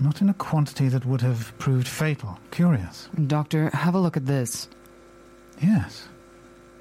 Not 0.00 0.20
in 0.22 0.28
a 0.28 0.34
quantity 0.34 0.88
that 0.88 1.04
would 1.04 1.20
have 1.22 1.52
proved 1.58 1.88
fatal. 1.88 2.38
Curious. 2.50 3.08
Doctor, 3.26 3.70
have 3.70 3.94
a 3.94 4.00
look 4.00 4.16
at 4.16 4.26
this. 4.26 4.68
Yes. 5.60 6.08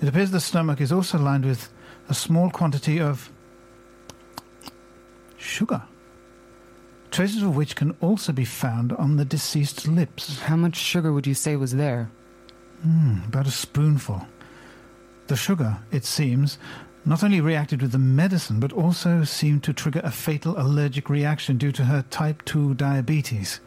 It 0.02 0.08
appears 0.08 0.30
the 0.30 0.40
stomach 0.40 0.80
is 0.80 0.92
also 0.92 1.18
lined 1.18 1.46
with 1.46 1.70
a 2.10 2.14
small 2.14 2.52
quantity 2.52 3.00
of 3.00 3.32
sugar. 5.38 5.82
Traces 7.10 7.42
of 7.42 7.56
which 7.56 7.76
can 7.76 7.96
also 8.02 8.32
be 8.32 8.46
found 8.46 8.94
on 8.94 9.16
the 9.16 9.26
deceased's 9.26 9.88
lips. 9.88 10.40
How 10.42 10.56
much 10.56 10.76
sugar 10.76 11.12
would 11.12 11.26
you 11.26 11.34
say 11.34 11.56
was 11.56 11.74
there? 11.74 12.12
Hmm, 12.84 13.24
about 13.26 13.48
a 13.48 13.52
spoonful. 13.52 14.28
The 15.28 15.36
sugar, 15.36 15.78
it 15.92 16.06
seems, 16.06 16.60
not 17.08 17.24
only 17.24 17.40
reacted 17.40 17.82
with 17.82 17.94
the 17.94 17.98
medicine, 17.98 18.60
but 18.60 18.74
also 18.74 19.24
seemed 19.24 19.64
to 19.64 19.72
trigger 19.72 20.02
a 20.04 20.12
fatal 20.12 20.60
allergic 20.60 21.10
reaction 21.10 21.58
due 21.58 21.72
to 21.72 21.86
her 21.86 22.04
type 22.10 22.44
2 22.44 22.74
diabetes. 22.74 23.62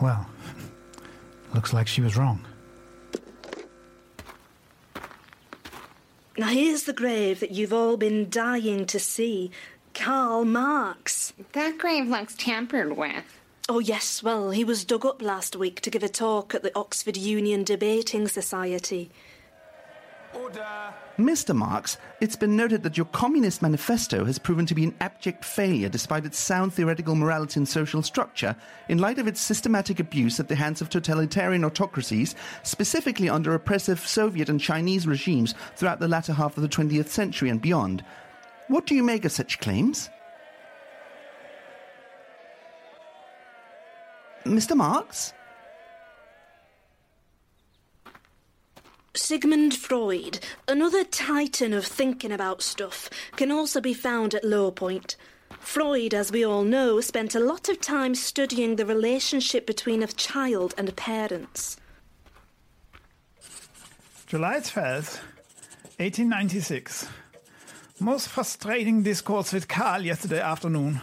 Well, 0.00 0.26
looks 1.54 1.74
like 1.74 1.86
she 1.86 2.00
was 2.00 2.16
wrong. 2.16 2.46
Now, 6.38 6.48
here's 6.48 6.84
the 6.84 6.94
grave 6.94 7.40
that 7.40 7.50
you've 7.50 7.74
all 7.74 7.98
been 7.98 8.30
dying 8.30 8.86
to 8.86 8.98
see 8.98 9.50
Karl 9.92 10.46
Marx. 10.46 11.34
That 11.52 11.76
grave 11.76 12.08
looks 12.08 12.34
tampered 12.34 12.96
with. 12.96 13.38
Oh, 13.68 13.80
yes, 13.80 14.22
well, 14.22 14.50
he 14.50 14.64
was 14.64 14.86
dug 14.86 15.04
up 15.04 15.20
last 15.20 15.56
week 15.56 15.82
to 15.82 15.90
give 15.90 16.02
a 16.02 16.08
talk 16.08 16.54
at 16.54 16.62
the 16.62 16.74
Oxford 16.74 17.18
Union 17.18 17.64
Debating 17.64 18.28
Society. 18.28 19.10
Mr. 21.18 21.54
Marx, 21.54 21.98
it's 22.20 22.36
been 22.36 22.56
noted 22.56 22.82
that 22.82 22.96
your 22.96 23.06
Communist 23.06 23.60
Manifesto 23.60 24.24
has 24.24 24.38
proven 24.38 24.64
to 24.66 24.74
be 24.74 24.84
an 24.84 24.94
abject 25.00 25.44
failure 25.44 25.88
despite 25.88 26.24
its 26.24 26.38
sound 26.38 26.72
theoretical 26.72 27.14
morality 27.14 27.60
and 27.60 27.68
social 27.68 28.02
structure, 28.02 28.56
in 28.88 28.98
light 28.98 29.18
of 29.18 29.28
its 29.28 29.40
systematic 29.40 30.00
abuse 30.00 30.40
at 30.40 30.48
the 30.48 30.56
hands 30.56 30.80
of 30.80 30.88
totalitarian 30.88 31.64
autocracies, 31.64 32.34
specifically 32.62 33.28
under 33.28 33.54
oppressive 33.54 34.00
Soviet 34.00 34.48
and 34.48 34.60
Chinese 34.60 35.06
regimes 35.06 35.54
throughout 35.76 36.00
the 36.00 36.08
latter 36.08 36.32
half 36.32 36.56
of 36.56 36.62
the 36.62 36.68
20th 36.68 37.08
century 37.08 37.50
and 37.50 37.60
beyond. 37.60 38.04
What 38.68 38.86
do 38.86 38.94
you 38.94 39.02
make 39.02 39.24
of 39.24 39.32
such 39.32 39.60
claims? 39.60 40.08
Mr. 44.44 44.76
Marx? 44.76 45.34
Sigmund 49.32 49.74
Freud, 49.74 50.40
another 50.68 51.04
titan 51.04 51.72
of 51.72 51.86
thinking 51.86 52.32
about 52.32 52.60
stuff, 52.60 53.08
can 53.34 53.50
also 53.50 53.80
be 53.80 53.94
found 53.94 54.34
at 54.34 54.44
Lowpoint. 54.44 55.16
Freud, 55.58 56.12
as 56.12 56.30
we 56.30 56.44
all 56.44 56.64
know, 56.64 57.00
spent 57.00 57.34
a 57.34 57.40
lot 57.40 57.70
of 57.70 57.80
time 57.80 58.14
studying 58.14 58.76
the 58.76 58.84
relationship 58.84 59.66
between 59.66 60.02
a 60.02 60.06
child 60.06 60.74
and 60.76 60.94
parents. 60.96 61.78
July 64.26 64.56
12th, 64.58 65.22
1896. 65.96 67.08
Most 68.00 68.28
frustrating 68.28 69.02
discourse 69.02 69.54
with 69.54 69.66
Carl 69.66 70.02
yesterday 70.02 70.40
afternoon. 70.42 71.00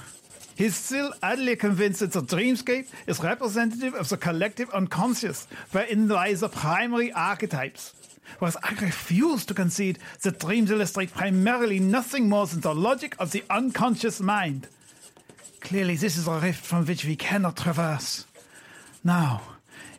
He's 0.56 0.76
still 0.76 1.14
utterly 1.24 1.56
convinced 1.56 2.02
that 2.02 2.12
the 2.12 2.22
dreamscape 2.22 2.90
is 3.08 3.24
representative 3.24 3.96
of 3.96 4.08
the 4.08 4.18
collective 4.18 4.70
unconscious, 4.70 5.48
wherein 5.72 6.08
lies 6.08 6.42
the 6.42 6.50
primary 6.50 7.12
archetypes. 7.12 7.96
Whereas 8.38 8.58
I 8.64 8.74
refuse 8.82 9.46
to 9.46 9.54
concede 9.54 10.00
that 10.22 10.40
dreams 10.40 10.72
illustrate 10.72 11.14
primarily 11.14 11.80
nothing 11.80 12.30
more 12.30 12.46
than 12.48 12.62
the 12.62 12.76
logic 12.76 13.16
of 13.20 13.32
the 13.32 13.44
unconscious 13.50 14.22
mind. 14.22 14.68
Clearly, 15.62 15.96
this 15.96 16.16
is 16.18 16.28
a 16.28 16.40
rift 16.40 16.64
from 16.64 16.86
which 16.86 17.04
we 17.06 17.16
cannot 17.16 17.58
traverse. 17.58 18.26
Now, 19.04 19.42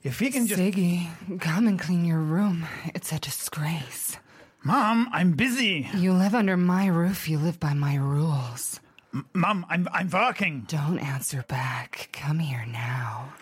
if 0.02 0.20
we 0.20 0.30
can 0.30 0.46
just. 0.46 0.60
Ziggy, 0.60 1.08
come 1.40 1.66
and 1.66 1.78
clean 1.78 2.04
your 2.04 2.20
room. 2.20 2.66
It's 2.94 3.12
a 3.12 3.18
disgrace. 3.18 4.16
Mom, 4.62 5.08
I'm 5.12 5.32
busy. 5.32 5.88
You 5.94 6.12
live 6.12 6.34
under 6.34 6.56
my 6.56 6.87
roof, 6.87 7.28
you 7.28 7.38
live 7.38 7.58
by 7.58 7.75
my 7.75 7.96
rules. 7.96 8.78
M- 9.12 9.26
Mom, 9.34 9.66
I'm, 9.68 9.88
I'm 9.92 10.08
working. 10.10 10.64
Don't 10.68 10.99
answer 10.99 11.44
back. 11.49 12.10
Come 12.12 12.38
here 12.38 12.66
now. 12.66 13.32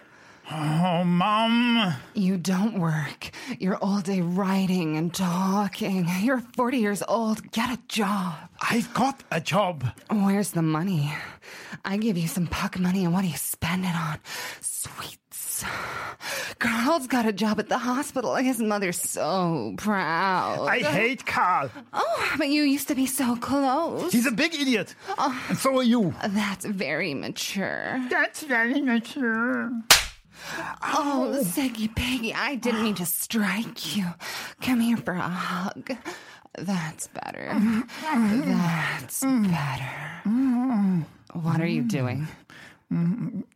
Oh, 0.50 1.04
Mom. 1.04 1.94
You 2.14 2.38
don't 2.38 2.78
work. 2.80 3.30
You're 3.58 3.76
all 3.76 4.00
day 4.00 4.22
writing 4.22 4.96
and 4.96 5.12
talking. 5.12 6.06
You're 6.22 6.40
40 6.56 6.78
years 6.78 7.02
old. 7.06 7.52
Get 7.52 7.70
a 7.70 7.78
job. 7.88 8.34
I've 8.60 8.92
got 8.94 9.22
a 9.30 9.40
job. 9.40 9.84
Where's 10.10 10.52
the 10.52 10.62
money? 10.62 11.12
I 11.84 11.98
give 11.98 12.16
you 12.16 12.28
some 12.28 12.46
puck 12.46 12.78
money, 12.78 13.04
and 13.04 13.12
what 13.12 13.22
do 13.22 13.28
you 13.28 13.36
spend 13.36 13.84
it 13.84 13.94
on? 13.94 14.18
Sweets. 14.60 15.64
Carl's 16.58 17.06
got 17.08 17.26
a 17.26 17.32
job 17.32 17.58
at 17.60 17.68
the 17.68 17.78
hospital. 17.78 18.34
His 18.36 18.58
mother's 18.58 19.00
so 19.00 19.74
proud. 19.76 20.66
I 20.66 20.78
hate 20.78 21.26
Carl. 21.26 21.70
Oh, 21.92 22.34
but 22.38 22.48
you 22.48 22.62
used 22.62 22.88
to 22.88 22.94
be 22.94 23.06
so 23.06 23.36
close. 23.36 24.12
He's 24.12 24.26
a 24.26 24.32
big 24.32 24.54
idiot. 24.54 24.94
Oh, 25.18 25.44
and 25.48 25.58
so 25.58 25.76
are 25.78 25.82
you. 25.82 26.14
That's 26.26 26.64
very 26.64 27.12
mature. 27.12 28.00
That's 28.08 28.42
very 28.44 28.80
mature. 28.80 29.72
Oh, 30.82 31.34
oh, 31.34 31.44
Seggy 31.44 31.94
Peggy, 31.94 32.32
I 32.32 32.54
didn't 32.54 32.82
mean 32.82 32.94
to 32.96 33.06
strike 33.06 33.96
you. 33.96 34.06
Come 34.60 34.80
here 34.80 34.96
for 34.96 35.14
a 35.14 35.20
hug. 35.20 35.96
That's 36.56 37.08
better. 37.08 37.46
That's 38.02 39.22
mm. 39.22 39.50
better. 39.50 39.90
Mm. 40.26 41.04
What 41.34 41.60
are 41.60 41.66
you 41.66 41.82
mm. 41.82 41.88
doing? 41.88 42.28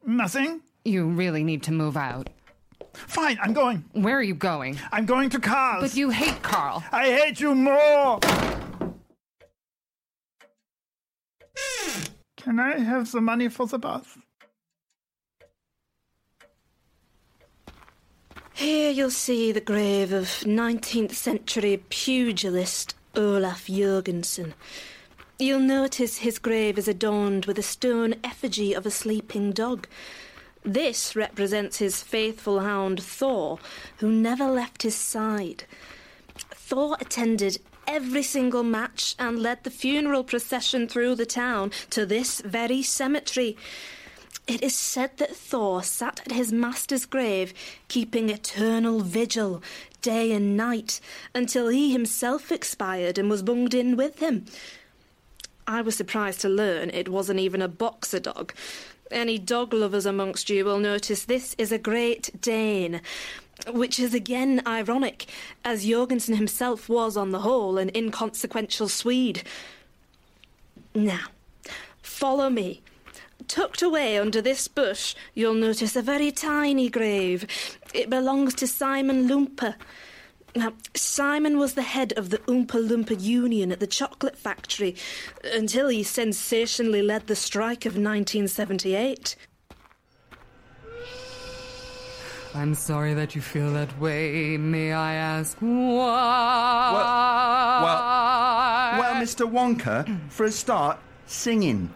Nothing. 0.04 0.60
You 0.84 1.06
really 1.06 1.44
need 1.44 1.62
to 1.64 1.72
move 1.72 1.96
out. 1.96 2.28
Fine, 2.94 3.38
I'm 3.42 3.54
going. 3.54 3.84
Where 3.92 4.16
are 4.18 4.22
you 4.22 4.34
going? 4.34 4.78
I'm 4.90 5.06
going 5.06 5.30
to 5.30 5.40
Carl's. 5.40 5.82
But 5.82 5.96
you 5.96 6.10
hate 6.10 6.42
Carl. 6.42 6.84
I 6.92 7.06
hate 7.06 7.40
you 7.40 7.54
more. 7.54 8.18
Can 12.36 12.58
I 12.60 12.78
have 12.78 13.10
the 13.10 13.20
money 13.20 13.48
for 13.48 13.66
the 13.66 13.78
bus? 13.78 14.18
Here 18.62 18.92
you'll 18.92 19.11
see 19.11 19.50
the 19.50 19.61
grave 19.61 20.12
of 20.12 20.26
19th 20.47 21.14
century 21.14 21.83
pugilist 21.88 22.95
Olaf 23.16 23.66
Jørgensen. 23.66 24.52
You'll 25.37 25.59
notice 25.59 26.19
his 26.19 26.38
grave 26.38 26.78
is 26.78 26.87
adorned 26.87 27.47
with 27.47 27.59
a 27.59 27.62
stone 27.64 28.14
effigy 28.23 28.73
of 28.73 28.87
a 28.87 28.90
sleeping 28.92 29.50
dog. 29.50 29.88
This 30.64 31.16
represents 31.16 31.78
his 31.78 32.04
faithful 32.04 32.61
hound 32.61 33.02
Thor, 33.02 33.59
who 33.97 34.12
never 34.12 34.47
left 34.47 34.85
his 34.85 34.95
side. 34.95 35.64
Thor 36.52 36.97
attended 37.00 37.59
every 37.88 38.23
single 38.23 38.62
match 38.62 39.16
and 39.19 39.42
led 39.42 39.64
the 39.64 39.71
funeral 39.71 40.23
procession 40.23 40.87
through 40.87 41.16
the 41.16 41.26
town 41.26 41.73
to 41.90 42.07
this 42.07 42.40
very 42.42 42.81
cemetery. 42.83 43.57
It 44.49 44.62
is 44.62 44.75
said 44.75 45.16
that 45.18 45.37
Thor 45.37 45.82
sat 45.82 46.20
at 46.26 46.32
his 46.32 46.52
master's 46.52 47.06
grave, 47.06 47.54
keeping 47.87 48.28
eternal 48.28 49.00
vigil, 49.00 49.62
day 50.00 50.32
and 50.32 50.56
night, 50.56 51.00
until 51.32 51.68
he 51.68 51.92
himself 51.92 52.50
expired 52.50 53.18
and 53.18 53.30
was 53.30 53.42
bunged 53.42 53.72
in 53.72 53.96
with 53.96 54.18
him. 54.18 54.46
I 55.66 55.80
was 55.80 55.94
surprised 55.96 56.40
to 56.40 56.49
learn 56.49 56.90
it 56.90 57.08
wasn't 57.08 57.38
even 57.38 57.62
a 57.62 57.68
boxer 57.68 58.18
dog. 58.18 58.52
Any 59.12 59.38
dog 59.38 59.72
lovers 59.72 60.06
amongst 60.06 60.50
you 60.50 60.64
will 60.64 60.80
notice 60.80 61.25
this 61.25 61.54
is 61.56 61.70
a 61.70 61.78
Great 61.78 62.40
Dane, 62.40 63.00
which 63.68 64.00
is 64.00 64.12
again 64.12 64.61
ironic, 64.66 65.26
as 65.64 65.87
Jorgensen 65.87 66.34
himself 66.34 66.88
was, 66.88 67.16
on 67.16 67.30
the 67.30 67.40
whole, 67.40 67.78
an 67.78 67.92
inconsequential 67.94 68.88
Swede. 68.88 69.44
Now, 70.94 71.26
follow 72.02 72.50
me. 72.50 72.82
Tucked 73.49 73.82
away 73.82 74.18
under 74.18 74.40
this 74.42 74.68
bush, 74.68 75.14
you'll 75.34 75.54
notice 75.54 75.96
a 75.96 76.02
very 76.02 76.30
tiny 76.30 76.88
grave. 76.88 77.46
It 77.94 78.11
belongs 78.11 78.54
to 78.54 78.66
Simon 78.66 79.28
Lumper. 79.28 79.75
Now, 80.54 80.75
Simon 80.94 81.58
was 81.58 81.75
the 81.75 81.82
head 81.82 82.12
of 82.16 82.28
the 82.28 82.38
Oompa 82.38 82.87
Loompa 82.87 83.18
Union 83.18 83.72
at 83.72 83.80
the 83.80 83.87
chocolate 83.87 84.37
factory 84.37 84.94
until 85.44 85.88
he 85.88 86.02
sensationally 86.02 87.00
led 87.00 87.26
the 87.26 87.37
strike 87.37 87.87
of 87.87 87.92
1978. 87.92 89.37
I'm 92.54 92.75
sorry 92.75 93.14
that 93.14 93.34
you 93.34 93.40
feel 93.40 93.72
that 93.72 93.99
way. 93.99 94.58
May 94.58 94.92
I 94.92 95.14
ask 95.14 95.56
why? 95.58 96.90
Well, 98.92 99.00
well, 99.00 99.22
Mr. 99.22 99.50
Wonka, 99.50 100.20
for 100.28 100.44
a 100.44 100.52
start, 100.52 100.99
singing. 101.26 101.90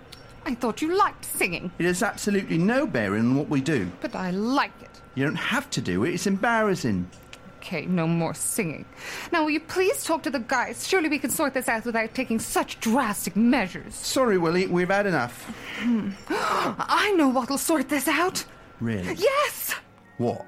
I 0.46 0.54
thought 0.54 0.80
you 0.80 0.96
liked 0.96 1.24
singing, 1.24 1.72
It 1.78 1.86
has 1.86 2.04
absolutely 2.04 2.56
no 2.56 2.86
bearing 2.86 3.22
on 3.26 3.34
what 3.36 3.48
we 3.48 3.60
do. 3.60 3.90
but 4.00 4.14
I 4.14 4.30
like 4.30 4.70
it. 4.80 4.90
You 5.16 5.24
don't 5.24 5.34
have 5.34 5.68
to 5.70 5.80
do 5.80 6.04
it, 6.04 6.14
it's 6.14 6.26
embarrassing. 6.28 7.10
Okay, 7.58 7.84
no 7.86 8.06
more 8.06 8.32
singing. 8.32 8.84
Now, 9.32 9.42
will 9.42 9.50
you 9.50 9.58
please 9.58 10.04
talk 10.04 10.22
to 10.22 10.30
the 10.30 10.38
guys? 10.38 10.86
Surely 10.86 11.08
we 11.08 11.18
can 11.18 11.30
sort 11.30 11.52
this 11.52 11.68
out 11.68 11.84
without 11.84 12.14
taking 12.14 12.38
such 12.38 12.78
drastic 12.78 13.34
measures. 13.34 13.92
Sorry, 13.96 14.38
Willie, 14.38 14.68
we've 14.68 14.88
had 14.88 15.06
enough. 15.06 15.52
I 16.28 17.12
know 17.16 17.28
what'll 17.28 17.58
sort 17.58 17.88
this 17.88 18.06
out. 18.06 18.44
Really? 18.80 19.14
Yes! 19.14 19.74
What? 20.18 20.46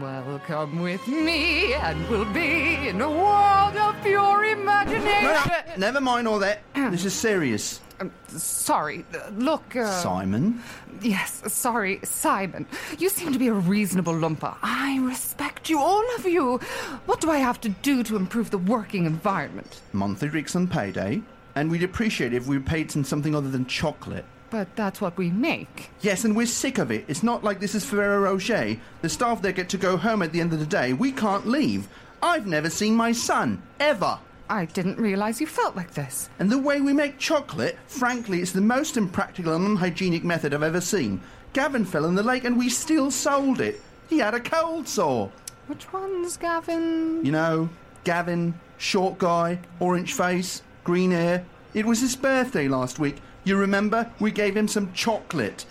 Well, 0.00 0.40
come 0.46 0.80
with 0.80 1.06
me, 1.08 1.74
and 1.74 2.08
we'll 2.08 2.24
be 2.32 2.88
in 2.88 3.00
a 3.00 3.10
world 3.10 3.76
of 3.76 4.00
pure 4.04 4.44
imagination. 4.44 5.24
No, 5.24 5.44
no, 5.46 5.76
never 5.76 6.00
mind 6.00 6.28
all 6.28 6.38
that. 6.38 6.62
This 6.74 7.04
is 7.04 7.12
serious. 7.12 7.80
Um, 8.00 8.12
sorry, 8.28 9.04
uh, 9.14 9.30
look. 9.30 9.76
Uh, 9.76 9.88
Simon? 10.00 10.60
Yes, 11.00 11.42
sorry, 11.52 12.00
Simon. 12.02 12.66
You 12.98 13.08
seem 13.08 13.32
to 13.32 13.38
be 13.38 13.48
a 13.48 13.52
reasonable 13.52 14.14
lumper. 14.14 14.56
I 14.62 14.98
respect 15.00 15.70
you, 15.70 15.78
all 15.78 16.04
of 16.16 16.26
you. 16.26 16.58
What 17.06 17.20
do 17.20 17.30
I 17.30 17.38
have 17.38 17.60
to 17.62 17.68
do 17.68 18.02
to 18.04 18.16
improve 18.16 18.50
the 18.50 18.58
working 18.58 19.06
environment? 19.06 19.80
Monthly 19.92 20.28
Ricks 20.28 20.56
on 20.56 20.68
payday. 20.68 21.22
And 21.54 21.70
we'd 21.70 21.84
appreciate 21.84 22.32
it 22.32 22.36
if 22.36 22.46
we 22.46 22.58
were 22.58 22.64
paid 22.64 22.94
in 22.96 23.04
something 23.04 23.34
other 23.34 23.50
than 23.50 23.66
chocolate. 23.66 24.24
But 24.50 24.74
that's 24.76 25.00
what 25.00 25.16
we 25.16 25.30
make. 25.30 25.90
Yes, 26.00 26.24
and 26.24 26.36
we're 26.36 26.46
sick 26.46 26.78
of 26.78 26.90
it. 26.90 27.04
It's 27.08 27.22
not 27.22 27.44
like 27.44 27.60
this 27.60 27.74
is 27.74 27.84
Ferrero 27.84 28.20
Rocher. 28.22 28.76
The 29.02 29.08
staff 29.08 29.40
there 29.40 29.52
get 29.52 29.68
to 29.70 29.76
go 29.76 29.96
home 29.96 30.22
at 30.22 30.32
the 30.32 30.40
end 30.40 30.52
of 30.52 30.58
the 30.60 30.66
day. 30.66 30.92
We 30.92 31.12
can't 31.12 31.46
leave. 31.46 31.88
I've 32.22 32.46
never 32.46 32.70
seen 32.70 32.94
my 32.94 33.12
son, 33.12 33.62
ever. 33.78 34.18
I 34.48 34.66
didn't 34.66 34.98
realize 34.98 35.40
you 35.40 35.46
felt 35.46 35.74
like 35.74 35.94
this. 35.94 36.28
And 36.38 36.50
the 36.50 36.58
way 36.58 36.80
we 36.80 36.92
make 36.92 37.18
chocolate, 37.18 37.78
frankly, 37.86 38.40
it's 38.40 38.52
the 38.52 38.60
most 38.60 38.96
impractical 38.96 39.54
and 39.54 39.66
unhygienic 39.66 40.22
method 40.22 40.52
I've 40.52 40.62
ever 40.62 40.80
seen. 40.80 41.20
Gavin 41.54 41.84
fell 41.84 42.04
in 42.04 42.14
the 42.14 42.22
lake 42.22 42.44
and 42.44 42.58
we 42.58 42.68
still 42.68 43.10
sold 43.10 43.60
it. 43.60 43.80
He 44.08 44.18
had 44.18 44.34
a 44.34 44.40
cold 44.40 44.86
sore. 44.86 45.32
Which 45.66 45.90
one's 45.92 46.36
Gavin? 46.36 47.24
You 47.24 47.32
know, 47.32 47.68
Gavin, 48.04 48.54
short 48.76 49.18
guy, 49.18 49.60
orange 49.80 50.12
face, 50.12 50.62
green 50.82 51.10
hair. 51.10 51.44
It 51.72 51.86
was 51.86 52.00
his 52.00 52.14
birthday 52.14 52.68
last 52.68 52.98
week. 52.98 53.16
You 53.44 53.56
remember? 53.56 54.10
We 54.20 54.30
gave 54.30 54.56
him 54.56 54.68
some 54.68 54.92
chocolate. 54.92 55.64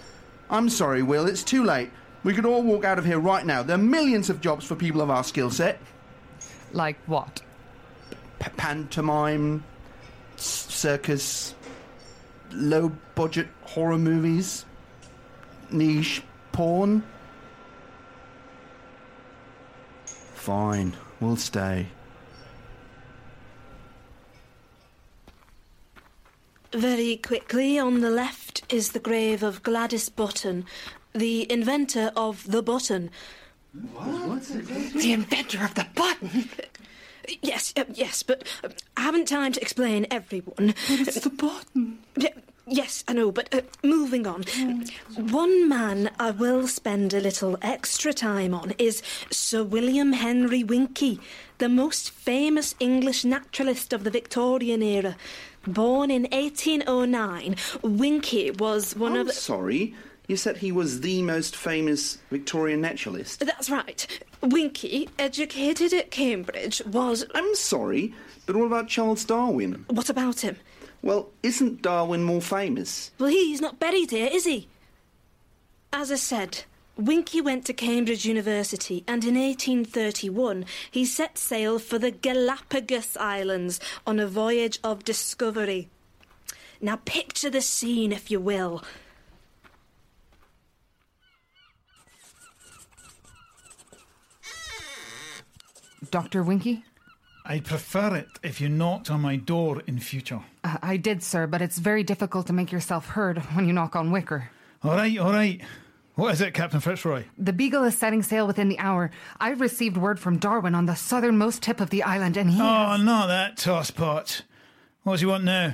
I'm 0.50 0.70
sorry, 0.70 1.04
Will, 1.04 1.28
it's 1.28 1.44
too 1.44 1.64
late. 1.64 1.92
We 2.24 2.34
could 2.34 2.46
all 2.46 2.64
walk 2.64 2.86
out 2.86 2.98
of 2.98 3.06
here 3.06 3.20
right 3.20 3.46
now. 3.46 3.62
There 3.62 3.76
are 3.76 3.82
millions 3.82 4.30
of 4.30 4.42
jobs 4.42 4.66
for 4.66 4.76
people 4.76 5.02
of 5.02 5.10
our 5.10 5.24
skill 5.24 5.52
set. 5.52 5.80
Like 6.72 6.98
what? 7.06 7.42
P- 8.44 8.50
pantomime, 8.58 9.64
s- 10.36 10.68
circus, 10.70 11.56
low 12.52 12.92
budget 13.16 13.48
horror 13.62 13.98
movies, 13.98 14.66
niche 15.72 16.22
porn. 16.52 17.04
Fine, 20.36 20.96
we'll 21.22 21.38
stay. 21.38 21.88
Very 26.74 27.18
quickly, 27.18 27.80
on 27.80 28.02
the 28.02 28.10
left 28.10 28.64
is 28.68 28.92
the 28.92 29.00
grave 29.00 29.42
of 29.44 29.64
Gladys 29.64 30.10
Button, 30.10 30.66
the 31.14 31.50
inventor 31.50 32.12
of 32.18 32.52
the 32.52 32.62
button. 32.64 33.10
What? 33.94 34.44
The 34.44 35.14
inventor 35.14 35.64
of 35.64 35.76
the 35.76 35.88
button. 35.96 36.50
Yes, 37.42 37.74
uh, 37.78 37.86
yes, 37.94 38.24
but 38.24 38.44
uh, 38.64 38.70
I 38.98 39.02
haven't 39.02 39.28
time 39.28 39.52
to 39.54 39.62
explain 39.62 40.08
everyone. 40.12 40.74
But 40.90 41.08
it's 41.08 41.20
the 41.20 41.30
button. 41.30 42.00
Yes, 42.66 43.04
I 43.10 43.14
know, 43.14 43.32
but 43.32 43.54
uh, 43.54 43.62
moving 43.84 44.26
on. 44.26 44.44
One 45.18 45.68
man 45.68 46.12
I 46.18 46.32
will 46.32 46.66
spend 46.68 47.14
a 47.14 47.20
little 47.20 47.58
extra 47.62 48.14
time 48.14 48.54
on 48.54 48.72
is 48.78 49.04
Sir 49.30 49.64
William 49.64 50.14
Henry 50.14 50.64
Winkie, 50.64 51.20
the 51.58 51.68
most 51.68 52.12
famous 52.12 52.74
English 52.80 53.26
naturalist 53.26 53.92
of 53.92 54.06
the 54.06 54.10
Victorian 54.10 54.82
era. 54.82 55.18
Born 55.68 56.10
in 56.10 56.24
1809, 56.32 57.56
Winkie 57.82 58.52
was 58.52 58.96
one 58.96 59.14
I'm 59.14 59.28
of 59.28 59.34
sorry. 59.34 59.94
You 60.28 60.38
said 60.38 60.58
he 60.58 60.72
was 60.72 61.02
the 61.02 61.22
most 61.22 61.56
famous 61.58 62.18
Victorian 62.32 62.80
naturalist. 62.80 63.42
That's 63.42 63.70
right. 63.70 64.08
Winkie, 64.44 65.10
educated 65.18 65.94
at 65.94 66.12
Cambridge, 66.12 66.82
was. 66.86 67.26
I'm 67.34 67.56
sorry, 67.56 68.14
but 68.46 68.58
what 68.58 68.66
about 68.66 68.90
Charles 68.90 69.24
Darwin? 69.24 69.86
What 69.90 70.10
about 70.10 70.42
him? 70.42 70.58
Well, 71.02 71.30
isn't 71.42 71.82
Darwin 71.82 72.24
more 72.24 72.42
famous? 72.42 73.12
Well, 73.20 73.30
he's 73.30 73.62
not 73.62 73.80
buried 73.80 74.12
here, 74.12 74.30
is 74.32 74.46
he? 74.46 74.68
As 75.94 76.12
I 76.12 76.16
said, 76.16 76.64
Winky 76.98 77.40
went 77.40 77.66
to 77.66 77.74
Cambridge 77.74 78.26
University 78.26 79.04
and 79.08 79.24
in 79.24 79.36
1831 79.36 80.66
he 80.92 81.06
set 81.06 81.38
sail 81.38 81.80
for 81.80 81.98
the 81.98 82.12
Galapagos 82.12 83.18
Islands 83.18 83.80
on 84.06 84.20
a 84.20 84.28
voyage 84.28 84.80
of 84.84 85.04
discovery. 85.04 85.90
Now 86.82 86.98
picture 86.98 87.50
the 87.50 87.62
scene, 87.62 88.12
if 88.12 88.30
you 88.30 88.40
will. 88.40 88.84
Dr. 96.14 96.44
Winky? 96.44 96.84
I'd 97.44 97.66
prefer 97.66 98.16
it 98.16 98.28
if 98.44 98.62
you 98.62 98.70
knocked 98.70 99.10
on 99.10 99.20
my 99.20 99.36
door 99.36 99.82
in 99.88 99.98
future. 99.98 100.42
Uh, 100.64 100.78
I 100.84 100.96
did, 100.96 101.24
sir, 101.24 101.48
but 101.48 101.60
it's 101.60 101.80
very 101.80 102.04
difficult 102.04 102.46
to 102.46 102.54
make 102.54 102.72
yourself 102.72 103.08
heard 103.08 103.40
when 103.56 103.66
you 103.66 103.74
knock 103.74 103.96
on 103.96 104.12
wicker. 104.12 104.52
All 104.84 104.92
right, 104.92 105.18
all 105.18 105.32
right. 105.32 105.60
What 106.14 106.32
is 106.34 106.42
it, 106.42 106.54
Captain 106.54 106.80
Fitzroy? 106.82 107.24
The 107.40 107.52
Beagle 107.52 107.84
is 107.86 107.98
setting 107.98 108.22
sail 108.22 108.46
within 108.46 108.70
the 108.70 108.78
hour. 108.78 109.10
I've 109.40 109.60
received 109.60 109.98
word 109.98 110.20
from 110.20 110.38
Darwin 110.38 110.76
on 110.76 110.86
the 110.86 110.94
southernmost 110.94 111.64
tip 111.64 111.80
of 111.80 111.90
the 111.90 112.04
island, 112.04 112.38
and 112.38 112.52
he. 112.52 112.62
Oh, 112.62 112.98
not 112.98 113.26
that 113.26 113.58
tosspot. 113.58 114.44
What 115.02 115.14
does 115.14 115.22
he 115.22 115.26
want 115.26 115.46
now? 115.46 115.74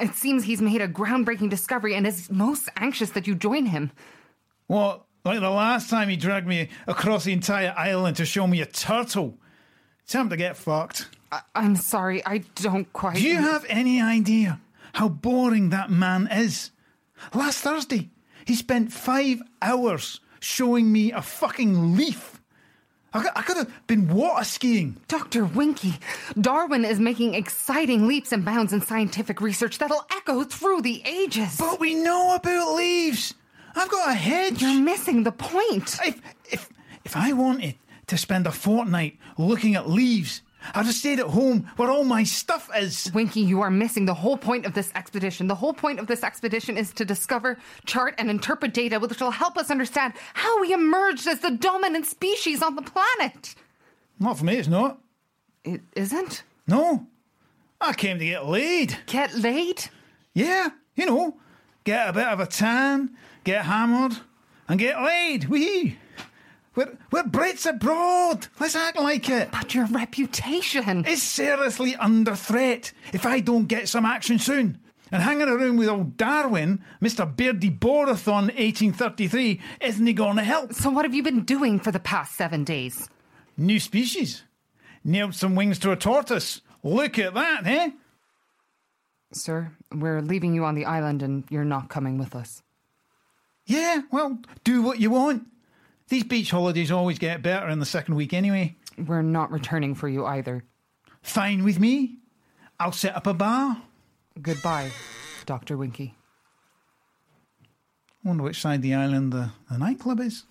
It 0.00 0.14
seems 0.14 0.44
he's 0.44 0.62
made 0.62 0.82
a 0.82 0.86
groundbreaking 0.86 1.50
discovery 1.50 1.96
and 1.96 2.06
is 2.06 2.30
most 2.30 2.68
anxious 2.76 3.10
that 3.10 3.26
you 3.26 3.34
join 3.34 3.66
him. 3.66 3.90
What? 4.68 5.04
Like 5.24 5.40
the 5.40 5.50
last 5.50 5.90
time 5.90 6.10
he 6.10 6.16
dragged 6.16 6.46
me 6.46 6.68
across 6.86 7.24
the 7.24 7.32
entire 7.32 7.74
island 7.76 8.18
to 8.18 8.24
show 8.24 8.46
me 8.46 8.60
a 8.60 8.66
turtle. 8.66 9.36
Time 10.08 10.28
to 10.30 10.36
get 10.36 10.56
fucked. 10.56 11.08
I- 11.32 11.40
I'm 11.54 11.76
sorry, 11.76 12.24
I 12.24 12.38
don't 12.56 12.92
quite. 12.92 13.16
Do 13.16 13.22
you 13.22 13.36
have 13.36 13.64
any 13.68 14.00
idea 14.00 14.60
how 14.92 15.08
boring 15.08 15.70
that 15.70 15.90
man 15.90 16.28
is? 16.30 16.70
Last 17.32 17.58
Thursday, 17.60 18.10
he 18.44 18.54
spent 18.54 18.92
five 18.92 19.42
hours 19.62 20.20
showing 20.40 20.92
me 20.92 21.10
a 21.12 21.22
fucking 21.22 21.96
leaf. 21.96 22.40
I 23.12 23.22
could, 23.22 23.30
I 23.36 23.42
could 23.42 23.56
have 23.58 23.86
been 23.86 24.08
water 24.08 24.44
skiing. 24.44 24.96
Dr. 25.08 25.44
Winky, 25.44 25.94
Darwin 26.38 26.84
is 26.84 26.98
making 26.98 27.34
exciting 27.34 28.08
leaps 28.08 28.32
and 28.32 28.44
bounds 28.44 28.72
in 28.72 28.80
scientific 28.80 29.40
research 29.40 29.78
that'll 29.78 30.04
echo 30.10 30.42
through 30.42 30.82
the 30.82 31.00
ages. 31.06 31.56
But 31.56 31.78
we 31.78 31.94
know 31.94 32.34
about 32.34 32.74
leaves. 32.74 33.34
I've 33.76 33.88
got 33.90 34.10
a 34.10 34.14
hedge. 34.14 34.60
You're 34.60 34.80
missing 34.80 35.22
the 35.22 35.32
point. 35.32 35.96
If, 36.04 36.20
if, 36.50 36.68
if 37.04 37.16
I 37.16 37.32
wanted 37.32 37.76
to 38.14 38.20
spend 38.20 38.46
a 38.46 38.52
fortnight 38.52 39.18
looking 39.36 39.74
at 39.74 39.88
leaves, 39.88 40.42
I'd 40.74 40.86
have 40.86 40.94
stayed 40.94 41.20
at 41.20 41.26
home 41.26 41.68
where 41.76 41.90
all 41.90 42.04
my 42.04 42.22
stuff 42.22 42.70
is. 42.76 43.10
Winky, 43.12 43.40
you 43.40 43.60
are 43.60 43.70
missing 43.70 44.06
the 44.06 44.14
whole 44.14 44.36
point 44.36 44.64
of 44.64 44.72
this 44.72 44.90
expedition. 44.94 45.46
The 45.48 45.54
whole 45.54 45.74
point 45.74 45.98
of 45.98 46.06
this 46.06 46.22
expedition 46.22 46.78
is 46.78 46.92
to 46.94 47.04
discover, 47.04 47.58
chart, 47.84 48.14
and 48.18 48.30
interpret 48.30 48.72
data 48.72 48.98
which 48.98 49.20
will 49.20 49.30
help 49.30 49.58
us 49.58 49.70
understand 49.70 50.14
how 50.32 50.60
we 50.60 50.72
emerged 50.72 51.26
as 51.26 51.40
the 51.40 51.50
dominant 51.50 52.06
species 52.06 52.62
on 52.62 52.76
the 52.76 52.82
planet. 52.82 53.54
Not 54.18 54.38
for 54.38 54.44
me, 54.44 54.56
it's 54.56 54.68
not. 54.68 54.98
It 55.64 55.82
isn't? 55.94 56.44
No. 56.66 57.06
I 57.80 57.92
came 57.92 58.18
to 58.18 58.24
get 58.24 58.46
laid. 58.46 58.96
Get 59.06 59.34
laid? 59.34 59.84
Yeah, 60.32 60.70
you 60.94 61.06
know, 61.06 61.36
get 61.84 62.08
a 62.08 62.12
bit 62.12 62.26
of 62.26 62.40
a 62.40 62.46
tan, 62.46 63.10
get 63.42 63.64
hammered, 63.64 64.18
and 64.68 64.78
get 64.78 65.02
laid. 65.02 65.48
Wee. 65.48 65.98
We're, 66.74 66.96
we're 67.12 67.22
Brits 67.22 67.68
abroad. 67.68 68.48
Let's 68.58 68.74
act 68.74 68.98
like 68.98 69.28
it. 69.28 69.50
But 69.52 69.74
your 69.74 69.86
reputation. 69.86 71.04
is 71.04 71.22
seriously 71.22 71.94
under 71.96 72.34
threat 72.34 72.92
if 73.12 73.24
I 73.24 73.40
don't 73.40 73.66
get 73.66 73.88
some 73.88 74.04
action 74.04 74.38
soon. 74.38 74.80
And 75.12 75.22
hanging 75.22 75.48
around 75.48 75.76
with 75.76 75.88
old 75.88 76.16
Darwin, 76.16 76.82
Mr. 77.00 77.24
Beardy 77.36 77.70
Borathon 77.70 78.48
1833, 78.56 79.60
isn't 79.82 80.06
he 80.06 80.12
going 80.12 80.36
to 80.36 80.42
help? 80.42 80.72
So, 80.72 80.90
what 80.90 81.04
have 81.04 81.14
you 81.14 81.22
been 81.22 81.44
doing 81.44 81.78
for 81.78 81.92
the 81.92 82.00
past 82.00 82.34
seven 82.34 82.64
days? 82.64 83.08
New 83.56 83.78
species. 83.78 84.42
Nailed 85.04 85.34
some 85.34 85.54
wings 85.54 85.78
to 85.80 85.92
a 85.92 85.96
tortoise. 85.96 86.62
Look 86.82 87.18
at 87.18 87.34
that, 87.34 87.66
eh? 87.66 87.90
Sir, 89.32 89.70
we're 89.92 90.22
leaving 90.22 90.54
you 90.54 90.64
on 90.64 90.74
the 90.74 90.86
island 90.86 91.22
and 91.22 91.44
you're 91.48 91.64
not 91.64 91.88
coming 91.88 92.18
with 92.18 92.34
us. 92.34 92.62
Yeah, 93.66 94.02
well, 94.10 94.38
do 94.64 94.82
what 94.82 95.00
you 95.00 95.10
want. 95.10 95.46
These 96.08 96.24
beach 96.24 96.50
holidays 96.50 96.90
always 96.90 97.18
get 97.18 97.42
better 97.42 97.68
in 97.68 97.78
the 97.78 97.86
second 97.86 98.14
week 98.14 98.32
anyway. 98.32 98.76
We're 98.98 99.22
not 99.22 99.50
returning 99.50 99.94
for 99.94 100.08
you 100.08 100.26
either. 100.26 100.64
Fine 101.22 101.64
with 101.64 101.80
me. 101.80 102.18
I'll 102.78 102.92
set 102.92 103.16
up 103.16 103.26
a 103.26 103.34
bar. 103.34 103.78
Goodbye, 104.40 104.90
Dr. 105.46 105.76
Winky. 105.76 106.14
Wonder 108.24 108.42
which 108.42 108.60
side 108.60 108.76
of 108.76 108.82
the 108.82 108.94
island 108.94 109.32
the, 109.32 109.50
the 109.70 109.78
nightclub 109.78 110.20
is. 110.20 110.44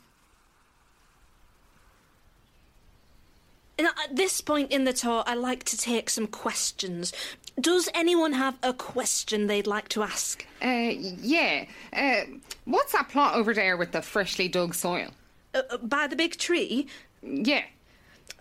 Now, 3.79 3.89
at 4.03 4.15
this 4.15 4.39
point 4.39 4.71
in 4.71 4.83
the 4.83 4.93
tour, 4.93 5.23
I 5.25 5.33
like 5.33 5.63
to 5.65 5.77
take 5.77 6.09
some 6.09 6.27
questions. 6.27 7.11
Does 7.59 7.89
anyone 7.93 8.33
have 8.33 8.57
a 8.63 8.73
question 8.73 9.47
they'd 9.47 9.67
like 9.67 9.89
to 9.89 10.03
ask? 10.03 10.45
Uh, 10.63 10.91
yeah. 10.93 11.65
Uh, 11.91 12.21
what's 12.65 12.93
that 12.93 13.09
plot 13.09 13.35
over 13.35 13.53
there 13.53 13.75
with 13.75 13.91
the 13.91 14.01
freshly 14.01 14.47
dug 14.47 14.75
soil? 14.75 15.09
Uh, 15.53 15.61
uh, 15.69 15.77
by 15.77 16.07
the 16.07 16.15
big 16.15 16.37
tree? 16.37 16.87
Yeah. 17.21 17.63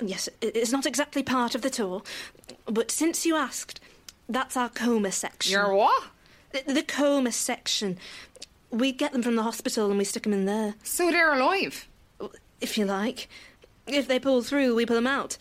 Yes, 0.01 0.29
it's 0.41 0.73
not 0.73 0.87
exactly 0.87 1.23
part 1.23 1.55
of 1.55 1.63
the 1.63 1.71
tour, 1.71 2.03
but 2.67 2.91
since 2.91 3.25
you 3.27 3.37
asked, 3.37 3.81
that's 4.29 4.57
our 4.57 4.69
coma 4.69 5.13
section. 5.13 5.53
Your 5.53 5.75
what? 5.75 6.05
The, 6.53 6.73
the 6.73 6.83
coma 6.83 7.31
section. 7.33 7.99
We 8.71 8.91
get 8.93 9.13
them 9.13 9.23
from 9.23 9.37
the 9.37 9.43
hospital 9.43 9.89
and 9.91 9.99
we 9.99 10.05
stick 10.05 10.23
them 10.23 10.33
in 10.33 10.47
there, 10.47 10.75
So 10.83 11.11
they're 11.11 11.35
alive. 11.35 11.89
if 12.61 12.79
you 12.79 12.85
like. 12.87 13.29
If 13.87 14.09
they 14.09 14.19
pull 14.19 14.43
through, 14.43 14.75
we 14.75 14.87
pull 14.87 14.97
them 14.97 15.07
out. 15.07 15.37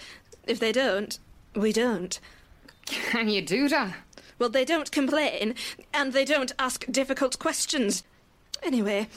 If 0.45 0.59
they 0.59 0.71
don't, 0.71 1.17
we 1.55 1.71
don't. 1.71 2.19
Can 2.85 3.29
you 3.29 3.41
do 3.41 3.69
that? 3.69 3.93
Well, 4.37 4.49
they 4.49 4.65
don't 4.65 4.91
complain, 4.91 5.53
and 5.93 6.11
they 6.13 6.25
don't 6.25 6.51
ask 6.59 6.85
difficult 6.91 7.37
questions. 7.39 8.03
Anyway, 8.63 9.07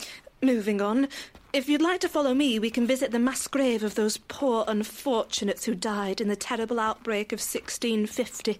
moving 0.42 0.80
on. 0.80 1.08
If 1.54 1.68
you'd 1.68 1.80
like 1.80 2.00
to 2.00 2.08
follow 2.08 2.34
me, 2.34 2.58
we 2.58 2.68
can 2.68 2.84
visit 2.84 3.12
the 3.12 3.20
mass 3.20 3.46
grave 3.46 3.84
of 3.84 3.94
those 3.94 4.16
poor 4.16 4.64
unfortunates 4.66 5.66
who 5.66 5.76
died 5.76 6.20
in 6.20 6.26
the 6.26 6.34
terrible 6.34 6.80
outbreak 6.80 7.32
of 7.32 7.36
1650, 7.36 8.58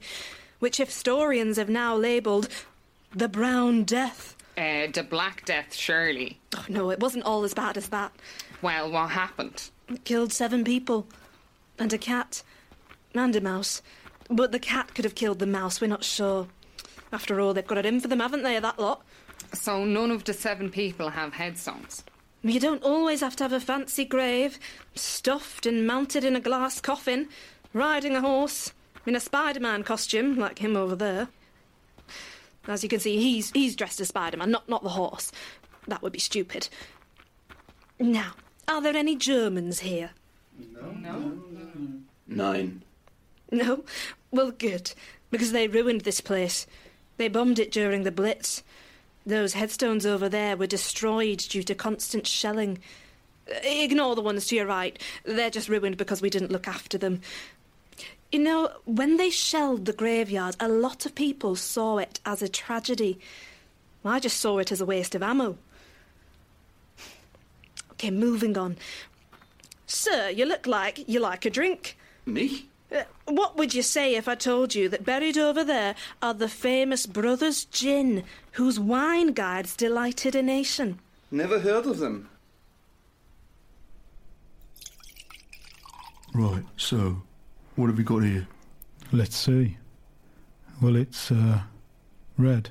which 0.61 0.77
historians 0.77 1.57
have 1.57 1.69
now 1.69 1.97
labelled 1.97 2.49
the 3.11 3.27
Brown 3.27 3.83
Death. 3.83 4.37
Uh, 4.57 4.87
the 4.93 5.03
Black 5.03 5.45
Death, 5.45 5.75
surely. 5.75 6.39
Oh, 6.57 6.65
no, 6.69 6.93
it 6.93 7.01
wasn't 7.01 7.25
all 7.25 7.43
as 7.43 7.53
bad 7.53 7.77
as 7.77 7.89
that. 7.89 8.13
Well, 8.63 8.89
what 8.93 9.11
happened? 9.11 9.71
It 9.89 10.05
killed 10.05 10.33
seven 10.33 10.63
people, 10.63 11.09
and 11.81 11.93
a 11.93 11.99
cat, 11.99 12.45
and 13.13 13.35
a 13.35 13.41
mouse. 13.41 13.83
But 14.31 14.53
the 14.53 14.61
cat 14.61 14.95
could 14.95 15.05
have 15.05 15.17
killed 15.17 15.41
the 15.41 15.47
mouse, 15.47 15.81
we're 15.81 15.89
not 15.89 16.05
sure. 16.05 16.47
After 17.13 17.41
all, 17.41 17.55
they've 17.55 17.67
got 17.67 17.79
it 17.79 17.87
in 17.87 17.99
for 17.99 18.07
them, 18.07 18.21
haven't 18.21 18.45
they, 18.45 18.61
that 18.61 18.79
lot? 18.79 19.03
So 19.53 19.85
none 19.85 20.13
of 20.13 20.23
the 20.23 20.33
seven 20.33 20.71
people 20.71 21.09
have 21.09 21.33
headstones. 21.33 22.05
You 22.45 22.61
don't 22.61 22.83
always 22.83 23.23
have 23.23 23.37
to 23.37 23.45
have 23.45 23.55
a 23.55 23.59
fancy 23.59 24.05
grave, 24.05 24.59
stuffed 24.95 25.65
and 25.65 25.87
mounted 25.87 26.25
in 26.25 26.37
a 26.37 26.41
glass 26.41 26.79
coffin, 26.79 27.31
riding 27.73 28.15
a 28.15 28.21
horse, 28.21 28.75
in 29.07 29.17
a 29.17 29.21
Spider 29.21 29.61
Man 29.61 29.83
costume, 29.83 30.37
like 30.37 30.59
him 30.59 30.77
over 30.77 30.95
there. 30.95 31.29
As 32.69 32.83
you 32.83 32.91
can 32.91 33.01
see, 33.01 33.17
he's 33.17 33.51
he's 33.53 33.75
dressed 33.75 33.99
as 34.01 34.09
Spider 34.09 34.37
Man, 34.37 34.51
not 34.51 34.69
not 34.69 34.83
the 34.83 34.91
horse. 34.91 35.33
That 35.89 36.03
would 36.03 36.13
be 36.13 36.19
stupid. 36.19 36.69
Now, 37.99 38.33
are 38.69 38.83
there 38.83 38.97
any 38.97 39.17
Germans 39.17 39.81
here? 39.81 40.11
No. 40.59 40.91
No. 40.91 41.41
Nine. 42.27 42.83
No? 43.51 43.85
Well, 44.31 44.51
good, 44.51 44.93
because 45.31 45.53
they 45.53 45.67
ruined 45.67 46.03
this 46.03 46.21
place. 46.21 46.67
They 47.17 47.29
bombed 47.29 47.59
it 47.59 47.73
during 47.73 48.03
the 48.03 48.13
Blitz. 48.13 48.63
Those 49.27 49.55
headstones 49.55 50.05
over 50.05 50.29
there 50.29 50.57
were 50.57 50.67
destroyed 50.67 51.39
due 51.39 51.63
to 51.63 51.75
constant 51.75 52.27
shelling. 52.27 52.79
Ignore 53.63 54.17
the 54.17 54.23
ones 54.23 54.47
to 54.47 54.57
your 54.57 54.67
right. 54.67 55.01
They're 55.25 55.51
just 55.51 55.69
ruined 55.69 55.97
because 55.97 56.21
we 56.21 56.31
didn't 56.31 56.53
look 56.53 56.69
after 56.69 56.99
them. 56.99 57.21
You 58.33 58.41
know, 58.41 58.71
when 58.85 59.17
they 59.17 59.31
shelled 59.31 59.85
the 59.85 59.93
graveyard, 59.93 60.57
a 60.59 60.69
lot 60.69 61.07
of 61.07 61.15
people 61.15 61.57
saw 61.57 61.99
it 61.99 62.21
as 62.27 62.43
a 62.43 62.49
tragedy. 62.49 63.19
I 64.05 64.21
just 64.21 64.41
saw 64.41 64.59
it 64.59 64.73
as 64.73 64.81
a 64.81 64.87
waste 64.87 65.15
of 65.15 65.23
ammo. 65.23 65.57
Okay, 67.93 68.11
moving 68.11 68.59
on. 68.59 68.77
Sir, 69.87 70.31
you 70.31 70.45
look 70.45 70.67
like 70.67 71.09
you 71.09 71.21
like 71.21 71.45
a 71.45 71.51
drink. 71.51 71.97
Me? 72.27 72.67
Uh, 72.93 73.03
what 73.27 73.57
would 73.57 73.75
you 73.75 73.83
say 73.83 74.15
if 74.15 74.29
I 74.29 74.35
told 74.35 74.75
you 74.75 74.89
that 74.89 75.05
buried 75.05 75.39
over 75.39 75.65
there 75.65 75.95
are 76.23 76.35
the 76.35 76.49
famous 76.49 77.07
Brothers 77.07 77.65
Gin, 77.65 78.25
whose 78.53 78.79
wine 78.79 79.33
guides 79.33 79.77
delighted 79.77 80.35
a 80.35 80.43
nation? 80.43 81.01
Never 81.31 81.61
heard 81.61 81.87
of 81.87 81.99
them. 81.99 82.29
Right, 86.35 86.65
so, 86.77 87.23
what 87.77 87.87
have 87.87 87.99
we 87.99 88.05
got 88.05 88.25
here? 88.25 88.49
Let's 89.13 89.37
see. 89.37 89.77
Well, 90.83 90.97
it's 90.97 91.31
uh, 91.31 91.61
red. 92.37 92.71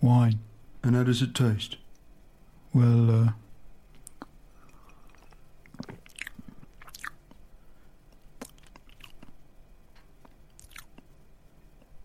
Wine. 0.00 0.40
And 0.82 0.96
how 0.96 1.04
does 1.04 1.22
it 1.22 1.34
taste? 1.34 1.76
Well, 2.74 3.10
uh, 3.10 3.32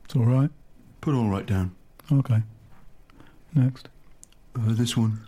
it's 0.10 0.16
all 0.16 0.26
right. 0.26 0.50
Put 1.02 1.14
all 1.14 1.30
right 1.30 1.46
down. 1.46 1.76
Okay. 2.12 2.42
Next. 3.54 3.90
Uh, 4.56 4.74
this 4.74 4.98
one, 4.98 5.24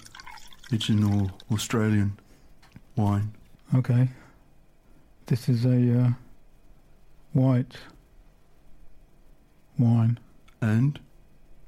it's 0.72 0.90
an 0.90 1.04
all 1.04 1.30
Australian 1.54 2.18
wine. 2.96 3.32
Okay. 3.76 4.10
This 5.28 5.48
is 5.48 5.66
a 5.66 6.00
uh, 6.02 6.10
white 7.34 7.78
wine. 9.78 10.18
And? 10.62 11.00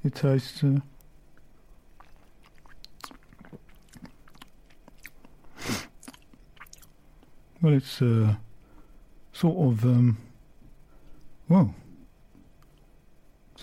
It 0.04 0.16
tastes. 0.16 0.64
Uh, 0.64 0.80
well, 7.62 7.74
it's 7.74 8.02
uh, 8.02 8.38
sort 9.34 9.72
of. 9.72 9.86
Um, 9.86 10.18
well, 11.48 11.76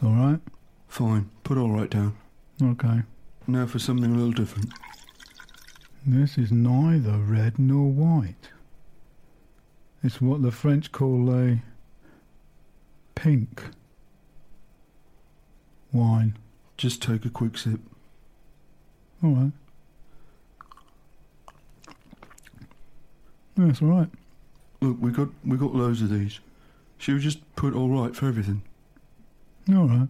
it's 0.01 0.07
all 0.07 0.15
right. 0.15 0.41
Fine, 0.89 1.29
put 1.45 1.59
all 1.59 1.69
right 1.69 1.91
down. 1.91 2.17
Okay. 2.63 3.03
Now 3.47 3.67
for 3.67 3.79
something 3.79 4.11
a 4.11 4.15
little 4.15 4.33
different. 4.33 4.73
This 6.07 6.39
is 6.39 6.51
neither 6.51 7.19
red 7.19 7.59
nor 7.59 7.91
white. 7.91 8.49
It's 10.03 10.19
what 10.19 10.41
the 10.41 10.51
French 10.51 10.91
call 10.91 11.31
a 11.31 11.59
pink 13.15 13.63
wine. 15.93 16.39
Just 16.79 17.03
take 17.03 17.27
a 17.27 17.31
quick 17.31 17.59
sip. 17.59 17.81
All 19.23 19.33
right. 19.33 19.53
That's 23.55 23.83
all 23.83 23.89
right. 23.89 24.09
Look, 24.81 24.97
we 24.99 25.11
got 25.11 25.29
we 25.45 25.59
got 25.59 25.75
loads 25.75 26.01
of 26.01 26.09
these. 26.09 26.41
Should 26.97 27.17
we 27.17 27.21
just 27.21 27.55
put 27.55 27.75
all 27.75 27.91
right 27.91 28.17
for 28.17 28.29
everything? 28.29 28.63
All 29.69 29.87
right. 29.87 30.09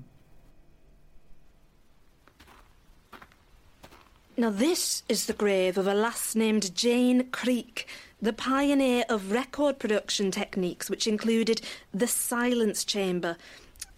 Now, 4.37 4.49
this 4.49 5.03
is 5.07 5.27
the 5.27 5.35
grave 5.35 5.77
of 5.77 5.87
a 5.87 5.93
lass 5.93 6.35
named 6.35 6.75
Jane 6.75 7.31
Creek, 7.31 7.87
the 8.23 8.33
pioneer 8.33 9.05
of 9.09 9.33
record 9.33 9.79
production 9.79 10.31
techniques 10.31 10.89
which 10.89 11.07
included 11.07 11.61
the 11.93 12.07
silence 12.07 12.85
chamber. 12.85 13.37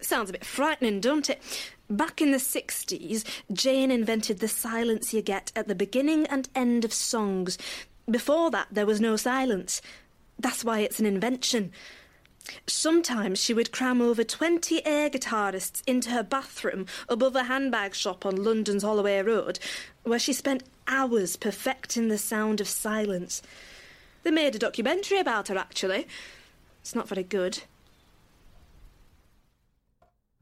Sounds 0.01 0.29
a 0.29 0.33
bit 0.33 0.43
frightening, 0.43 0.99
don't 0.99 1.29
it? 1.29 1.41
Back 1.89 2.21
in 2.21 2.31
the 2.31 2.39
60s, 2.39 3.23
Jane 3.53 3.89
invented 3.89 4.39
the 4.39 4.49
silence 4.49 5.13
you 5.13 5.21
get 5.21 5.53
at 5.55 5.69
the 5.69 5.75
beginning 5.75 6.27
and 6.27 6.49
end 6.53 6.83
of 6.83 6.91
songs. 6.91 7.57
Before 8.09 8.51
that, 8.51 8.67
there 8.69 8.85
was 8.85 8.99
no 8.99 9.15
silence. 9.15 9.81
That's 10.37 10.65
why 10.65 10.79
it's 10.79 10.99
an 10.99 11.05
invention. 11.05 11.71
Sometimes 12.67 13.39
she 13.39 13.53
would 13.53 13.71
cram 13.71 14.01
over 14.01 14.23
20 14.23 14.85
air 14.85 15.09
guitarists 15.09 15.81
into 15.87 16.09
her 16.09 16.23
bathroom 16.23 16.85
above 17.07 17.35
a 17.35 17.43
handbag 17.43 17.95
shop 17.95 18.25
on 18.25 18.43
London's 18.43 18.83
Holloway 18.83 19.21
Road, 19.21 19.59
where 20.03 20.19
she 20.19 20.33
spent 20.33 20.63
hours 20.87 21.35
perfecting 21.35 22.09
the 22.09 22.17
sound 22.17 22.59
of 22.59 22.67
silence. 22.67 23.41
They 24.23 24.31
made 24.31 24.55
a 24.55 24.59
documentary 24.59 25.19
about 25.19 25.47
her, 25.47 25.57
actually. 25.57 26.07
It's 26.81 26.95
not 26.95 27.07
very 27.07 27.23
good. 27.23 27.63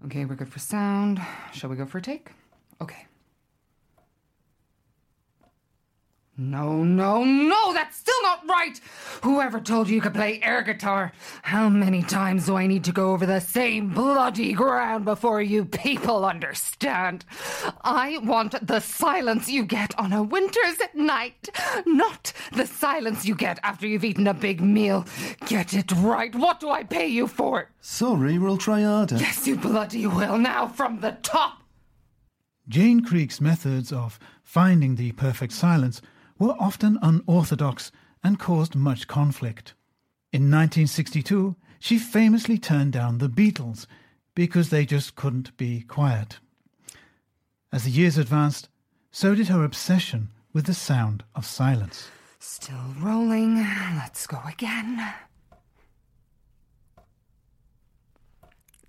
Okay, 0.05 0.25
we're 0.25 0.35
good 0.35 0.49
for 0.49 0.59
sound. 0.59 1.21
Shall 1.53 1.69
we 1.69 1.75
go 1.75 1.85
for 1.85 1.99
a 1.99 2.01
take? 2.01 2.31
Okay. 2.81 3.05
No, 6.37 6.83
no, 6.83 7.25
no, 7.25 7.73
that's 7.73 7.97
still 7.97 8.21
not 8.23 8.47
right! 8.47 8.79
Whoever 9.21 9.59
told 9.59 9.89
you 9.89 9.95
you 9.95 10.01
could 10.01 10.13
play 10.13 10.39
air 10.41 10.61
guitar? 10.61 11.11
How 11.41 11.67
many 11.67 12.01
times 12.01 12.45
do 12.45 12.55
I 12.55 12.67
need 12.67 12.85
to 12.85 12.93
go 12.93 13.11
over 13.11 13.25
the 13.25 13.41
same 13.41 13.89
bloody 13.89 14.53
ground 14.53 15.03
before 15.03 15.41
you 15.41 15.65
people 15.65 16.25
understand? 16.25 17.25
I 17.83 18.19
want 18.23 18.65
the 18.65 18.79
silence 18.79 19.49
you 19.49 19.65
get 19.65 19.93
on 19.99 20.13
a 20.13 20.23
winter's 20.23 20.77
night, 20.93 21.49
not 21.85 22.31
the 22.53 22.65
silence 22.65 23.25
you 23.25 23.35
get 23.35 23.59
after 23.61 23.85
you've 23.85 24.05
eaten 24.05 24.25
a 24.25 24.33
big 24.33 24.61
meal. 24.61 25.05
Get 25.47 25.73
it 25.73 25.91
right. 25.91 26.33
What 26.33 26.61
do 26.61 26.69
I 26.69 26.83
pay 26.83 27.07
you 27.07 27.27
for? 27.27 27.69
Sorry, 27.81 28.39
we'll 28.39 28.57
try 28.57 28.83
harder. 28.83 29.17
Yes, 29.17 29.45
you 29.45 29.57
bloody 29.57 30.07
will. 30.07 30.37
Now 30.37 30.67
from 30.67 31.01
the 31.01 31.17
top. 31.23 31.61
Jane 32.69 33.03
Creek's 33.03 33.41
methods 33.41 33.91
of 33.91 34.17
finding 34.43 34.95
the 34.95 35.11
perfect 35.11 35.51
silence 35.51 36.01
were 36.41 36.55
often 36.59 36.97
unorthodox 37.03 37.91
and 38.23 38.39
caused 38.39 38.73
much 38.73 39.07
conflict. 39.07 39.75
In 40.33 40.49
1962, 40.49 41.55
she 41.79 41.99
famously 41.99 42.57
turned 42.57 42.93
down 42.93 43.19
the 43.19 43.29
Beatles 43.29 43.85
because 44.33 44.71
they 44.71 44.83
just 44.83 45.15
couldn't 45.15 45.55
be 45.55 45.81
quiet. 45.81 46.39
As 47.71 47.83
the 47.83 47.91
years 47.91 48.17
advanced, 48.17 48.69
so 49.11 49.35
did 49.35 49.49
her 49.49 49.63
obsession 49.63 50.29
with 50.51 50.65
the 50.65 50.73
sound 50.73 51.23
of 51.35 51.45
silence. 51.45 52.07
Still 52.39 52.95
rolling. 52.99 53.57
Let's 53.57 54.25
go 54.25 54.39
again. 54.47 55.13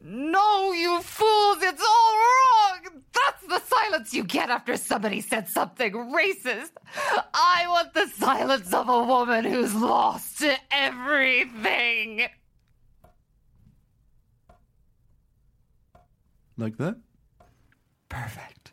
No, 0.04 0.72
you 0.72 1.00
fools, 1.00 1.58
it's 1.60 1.80
all 1.80 2.16
wrong! 2.16 3.02
That's 3.14 3.46
the 3.46 3.60
silence 3.60 4.12
you 4.12 4.24
get 4.24 4.50
after 4.50 4.76
somebody 4.76 5.20
said 5.20 5.48
something 5.48 5.92
racist. 5.92 6.70
I 7.32 7.66
want 7.68 7.94
the 7.94 8.08
silence 8.08 8.72
of 8.74 8.88
a 8.88 9.04
woman 9.04 9.44
who's 9.44 9.74
lost 9.74 10.40
to 10.40 10.56
everything. 10.72 12.22
Like 16.58 16.78
that? 16.78 16.96
Perfect. 18.08 18.72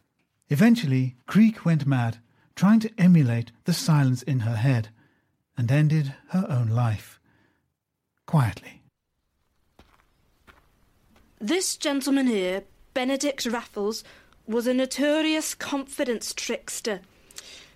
Eventually, 0.49 1.15
Creek 1.27 1.63
went 1.63 1.85
mad, 1.85 2.17
trying 2.55 2.79
to 2.79 2.91
emulate 2.97 3.51
the 3.65 3.73
silence 3.73 4.23
in 4.23 4.39
her 4.39 4.55
head, 4.55 4.89
and 5.55 5.71
ended 5.71 6.15
her 6.29 6.47
own 6.49 6.69
life. 6.69 7.19
Quietly. 8.25 8.78
This 11.41 11.77
gentleman 11.77 12.27
here, 12.27 12.63
Benedict 12.93 13.45
Raffles, 13.45 14.03
was 14.45 14.67
a 14.67 14.73
notorious 14.73 15.55
confidence 15.55 16.33
trickster. 16.33 16.99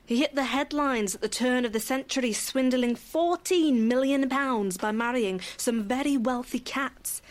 He 0.06 0.18
hit 0.18 0.36
the 0.36 0.44
headlines 0.44 1.16
at 1.16 1.22
the 1.22 1.30
turn 1.30 1.64
of 1.64 1.72
the 1.72 1.80
century, 1.80 2.34
swindling 2.34 2.96
£14 2.96 3.74
million 3.84 4.28
by 4.28 4.92
marrying 4.92 5.40
some 5.56 5.84
very 5.84 6.18
wealthy 6.18 6.60
cats 6.60 7.22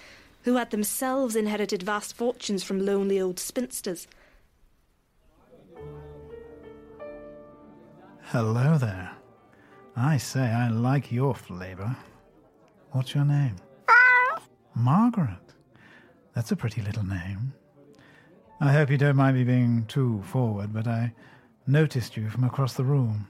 who 0.44 0.56
had 0.56 0.70
themselves 0.70 1.36
inherited 1.36 1.82
vast 1.82 2.16
fortunes 2.16 2.64
from 2.64 2.86
lonely 2.86 3.20
old 3.20 3.38
spinsters. 3.38 4.06
Hello 8.22 8.78
there. 8.78 9.10
I 9.94 10.16
say, 10.16 10.40
I 10.40 10.70
like 10.70 11.12
your 11.12 11.34
flavour. 11.34 11.94
What's 12.92 13.14
your 13.14 13.26
name? 13.26 13.56
Margaret. 14.74 15.51
That's 16.34 16.50
a 16.52 16.56
pretty 16.56 16.80
little 16.82 17.04
name. 17.04 17.52
I 18.60 18.72
hope 18.72 18.90
you 18.90 18.96
don't 18.96 19.16
mind 19.16 19.36
me 19.36 19.44
being 19.44 19.84
too 19.86 20.22
forward, 20.22 20.72
but 20.72 20.86
I 20.86 21.12
noticed 21.66 22.16
you 22.16 22.30
from 22.30 22.44
across 22.44 22.74
the 22.74 22.84
room, 22.84 23.28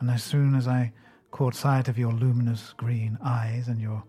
and 0.00 0.10
as 0.10 0.22
soon 0.22 0.54
as 0.54 0.68
I 0.68 0.92
caught 1.30 1.54
sight 1.54 1.88
of 1.88 1.98
your 1.98 2.12
luminous 2.12 2.74
green 2.76 3.18
eyes 3.24 3.68
and 3.68 3.80
your 3.80 4.04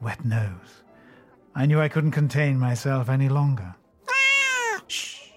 wet 0.00 0.24
nose, 0.24 0.82
I 1.54 1.66
knew 1.66 1.80
I 1.80 1.88
couldn't 1.88 2.12
contain 2.12 2.58
myself 2.58 3.08
any 3.08 3.28
longer. 3.28 3.74
Ah! 4.08 4.80
Shh! 4.86 5.28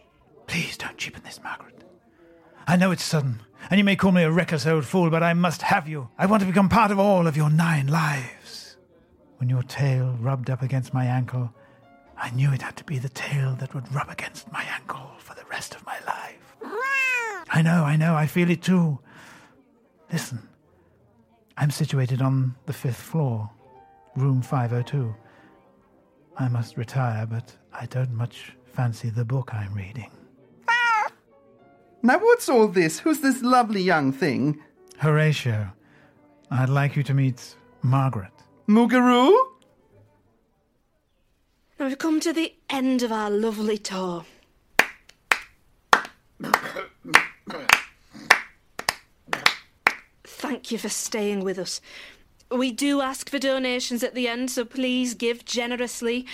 Please 0.47 0.77
don't 0.77 0.97
cheapen 0.97 1.23
this, 1.23 1.41
Margaret. 1.43 1.83
I 2.65 2.75
know 2.75 2.91
it's 2.91 3.03
sudden, 3.03 3.41
and 3.69 3.77
you 3.77 3.83
may 3.83 3.95
call 3.95 4.11
me 4.11 4.23
a 4.23 4.31
reckless 4.31 4.65
old 4.65 4.85
fool, 4.85 5.09
but 5.09 5.23
I 5.23 5.33
must 5.33 5.61
have 5.61 5.87
you. 5.87 6.09
I 6.17 6.25
want 6.25 6.41
to 6.41 6.47
become 6.47 6.69
part 6.69 6.91
of 6.91 6.99
all 6.99 7.27
of 7.27 7.37
your 7.37 7.49
nine 7.49 7.87
lives. 7.87 8.77
When 9.37 9.49
your 9.49 9.63
tail 9.63 10.17
rubbed 10.19 10.49
up 10.49 10.61
against 10.61 10.93
my 10.93 11.05
ankle, 11.05 11.53
I 12.17 12.29
knew 12.31 12.51
it 12.53 12.61
had 12.61 12.77
to 12.77 12.83
be 12.83 12.99
the 12.99 13.09
tail 13.09 13.55
that 13.59 13.73
would 13.73 13.93
rub 13.93 14.09
against 14.09 14.51
my 14.51 14.63
ankle 14.63 15.11
for 15.19 15.33
the 15.35 15.45
rest 15.49 15.75
of 15.75 15.85
my 15.85 15.97
life. 16.07 16.55
I 17.49 17.61
know, 17.61 17.83
I 17.83 17.95
know, 17.95 18.15
I 18.15 18.25
feel 18.25 18.49
it 18.49 18.61
too. 18.61 18.99
Listen, 20.11 20.47
I'm 21.57 21.71
situated 21.71 22.21
on 22.21 22.55
the 22.65 22.73
fifth 22.73 23.01
floor, 23.01 23.49
room 24.15 24.41
502. 24.41 25.13
I 26.37 26.47
must 26.47 26.77
retire, 26.77 27.25
but 27.25 27.55
I 27.71 27.85
don't 27.85 28.13
much 28.13 28.53
fancy 28.65 29.09
the 29.09 29.25
book 29.25 29.53
I'm 29.53 29.73
reading. 29.73 30.11
Now, 32.05 32.19
what's 32.19 32.49
all 32.49 32.67
this? 32.67 32.99
Who's 32.99 33.21
this 33.21 33.41
lovely 33.41 33.81
young 33.81 34.11
thing? 34.11 34.59
Horatio, 34.97 35.71
I'd 36.51 36.67
like 36.67 36.97
you 36.97 37.03
to 37.03 37.13
meet 37.13 37.55
Margaret. 37.81 38.33
Mugaroo? 38.67 39.33
Now 41.79 41.87
we've 41.87 41.97
come 41.97 42.19
to 42.19 42.31
the 42.31 42.53
end 42.69 43.03
of 43.03 43.11
our 43.11 43.29
lovely 43.29 43.77
tour. 43.77 44.25
Thank 50.23 50.71
you 50.71 50.77
for 50.77 50.89
staying 50.89 51.43
with 51.43 51.57
us. 51.57 51.81
We 52.51 52.71
do 52.71 53.01
ask 53.01 53.29
for 53.29 53.39
donations 53.39 54.03
at 54.03 54.13
the 54.13 54.27
end, 54.27 54.51
so 54.51 54.65
please 54.65 55.13
give 55.13 55.45
generously. 55.45 56.27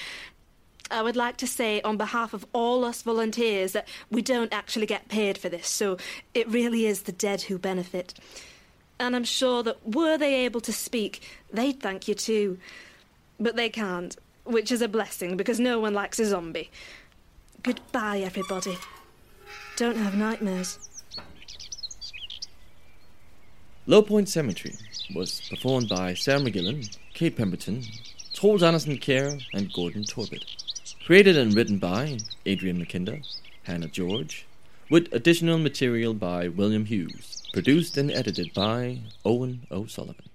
I 0.91 1.01
would 1.01 1.15
like 1.15 1.37
to 1.37 1.47
say, 1.47 1.81
on 1.81 1.97
behalf 1.97 2.33
of 2.33 2.45
all 2.51 2.83
us 2.83 3.01
volunteers, 3.03 3.71
that 3.73 3.87
we 4.09 4.21
don't 4.21 4.51
actually 4.51 4.87
get 4.87 5.07
paid 5.07 5.37
for 5.37 5.47
this, 5.47 5.67
so 5.67 5.97
it 6.33 6.49
really 6.49 6.85
is 6.85 7.03
the 7.03 7.11
dead 7.11 7.43
who 7.43 7.57
benefit. 7.57 8.13
And 8.99 9.15
I'm 9.15 9.23
sure 9.23 9.63
that 9.63 9.77
were 9.87 10.17
they 10.17 10.45
able 10.45 10.61
to 10.61 10.73
speak, 10.73 11.21
they'd 11.53 11.79
thank 11.79 12.07
you 12.07 12.15
too. 12.15 12.57
But 13.39 13.55
they 13.55 13.69
can't, 13.69 14.17
which 14.49 14.71
is 14.71 14.81
a 14.81 14.87
blessing 14.87 15.37
because 15.37 15.59
no 15.59 15.79
one 15.79 15.93
likes 15.93 16.19
a 16.19 16.25
zombie. 16.25 16.71
Goodbye, 17.61 18.19
everybody. 18.19 18.77
Don't 19.75 19.97
have 19.97 20.15
nightmares. 20.15 20.89
Lowpoint 23.87 24.27
Cemetery 24.27 24.75
was 25.15 25.41
performed 25.49 25.89
by 25.89 26.13
Sarah 26.13 26.39
McGillion, 26.39 26.97
Kate 27.13 27.35
Pemberton, 27.35 27.83
Troels 28.33 28.63
Andersen 28.63 28.97
Kjær, 28.97 29.41
and 29.53 29.73
Gordon 29.73 30.03
Torbet. 30.03 30.45
Created 31.05 31.37
and 31.37 31.55
written 31.55 31.79
by 31.79 32.19
Adrian 32.45 32.79
Mackinder, 32.79 33.25
Hannah 33.63 33.87
George, 33.87 34.45
with 34.89 35.11
additional 35.11 35.57
material 35.57 36.13
by 36.13 36.47
William 36.47 36.85
Hughes, 36.85 37.43
produced 37.51 37.97
and 37.97 38.11
edited 38.11 38.53
by 38.53 38.99
Eoin 39.25 39.59
O'Sullivan. 39.71 40.28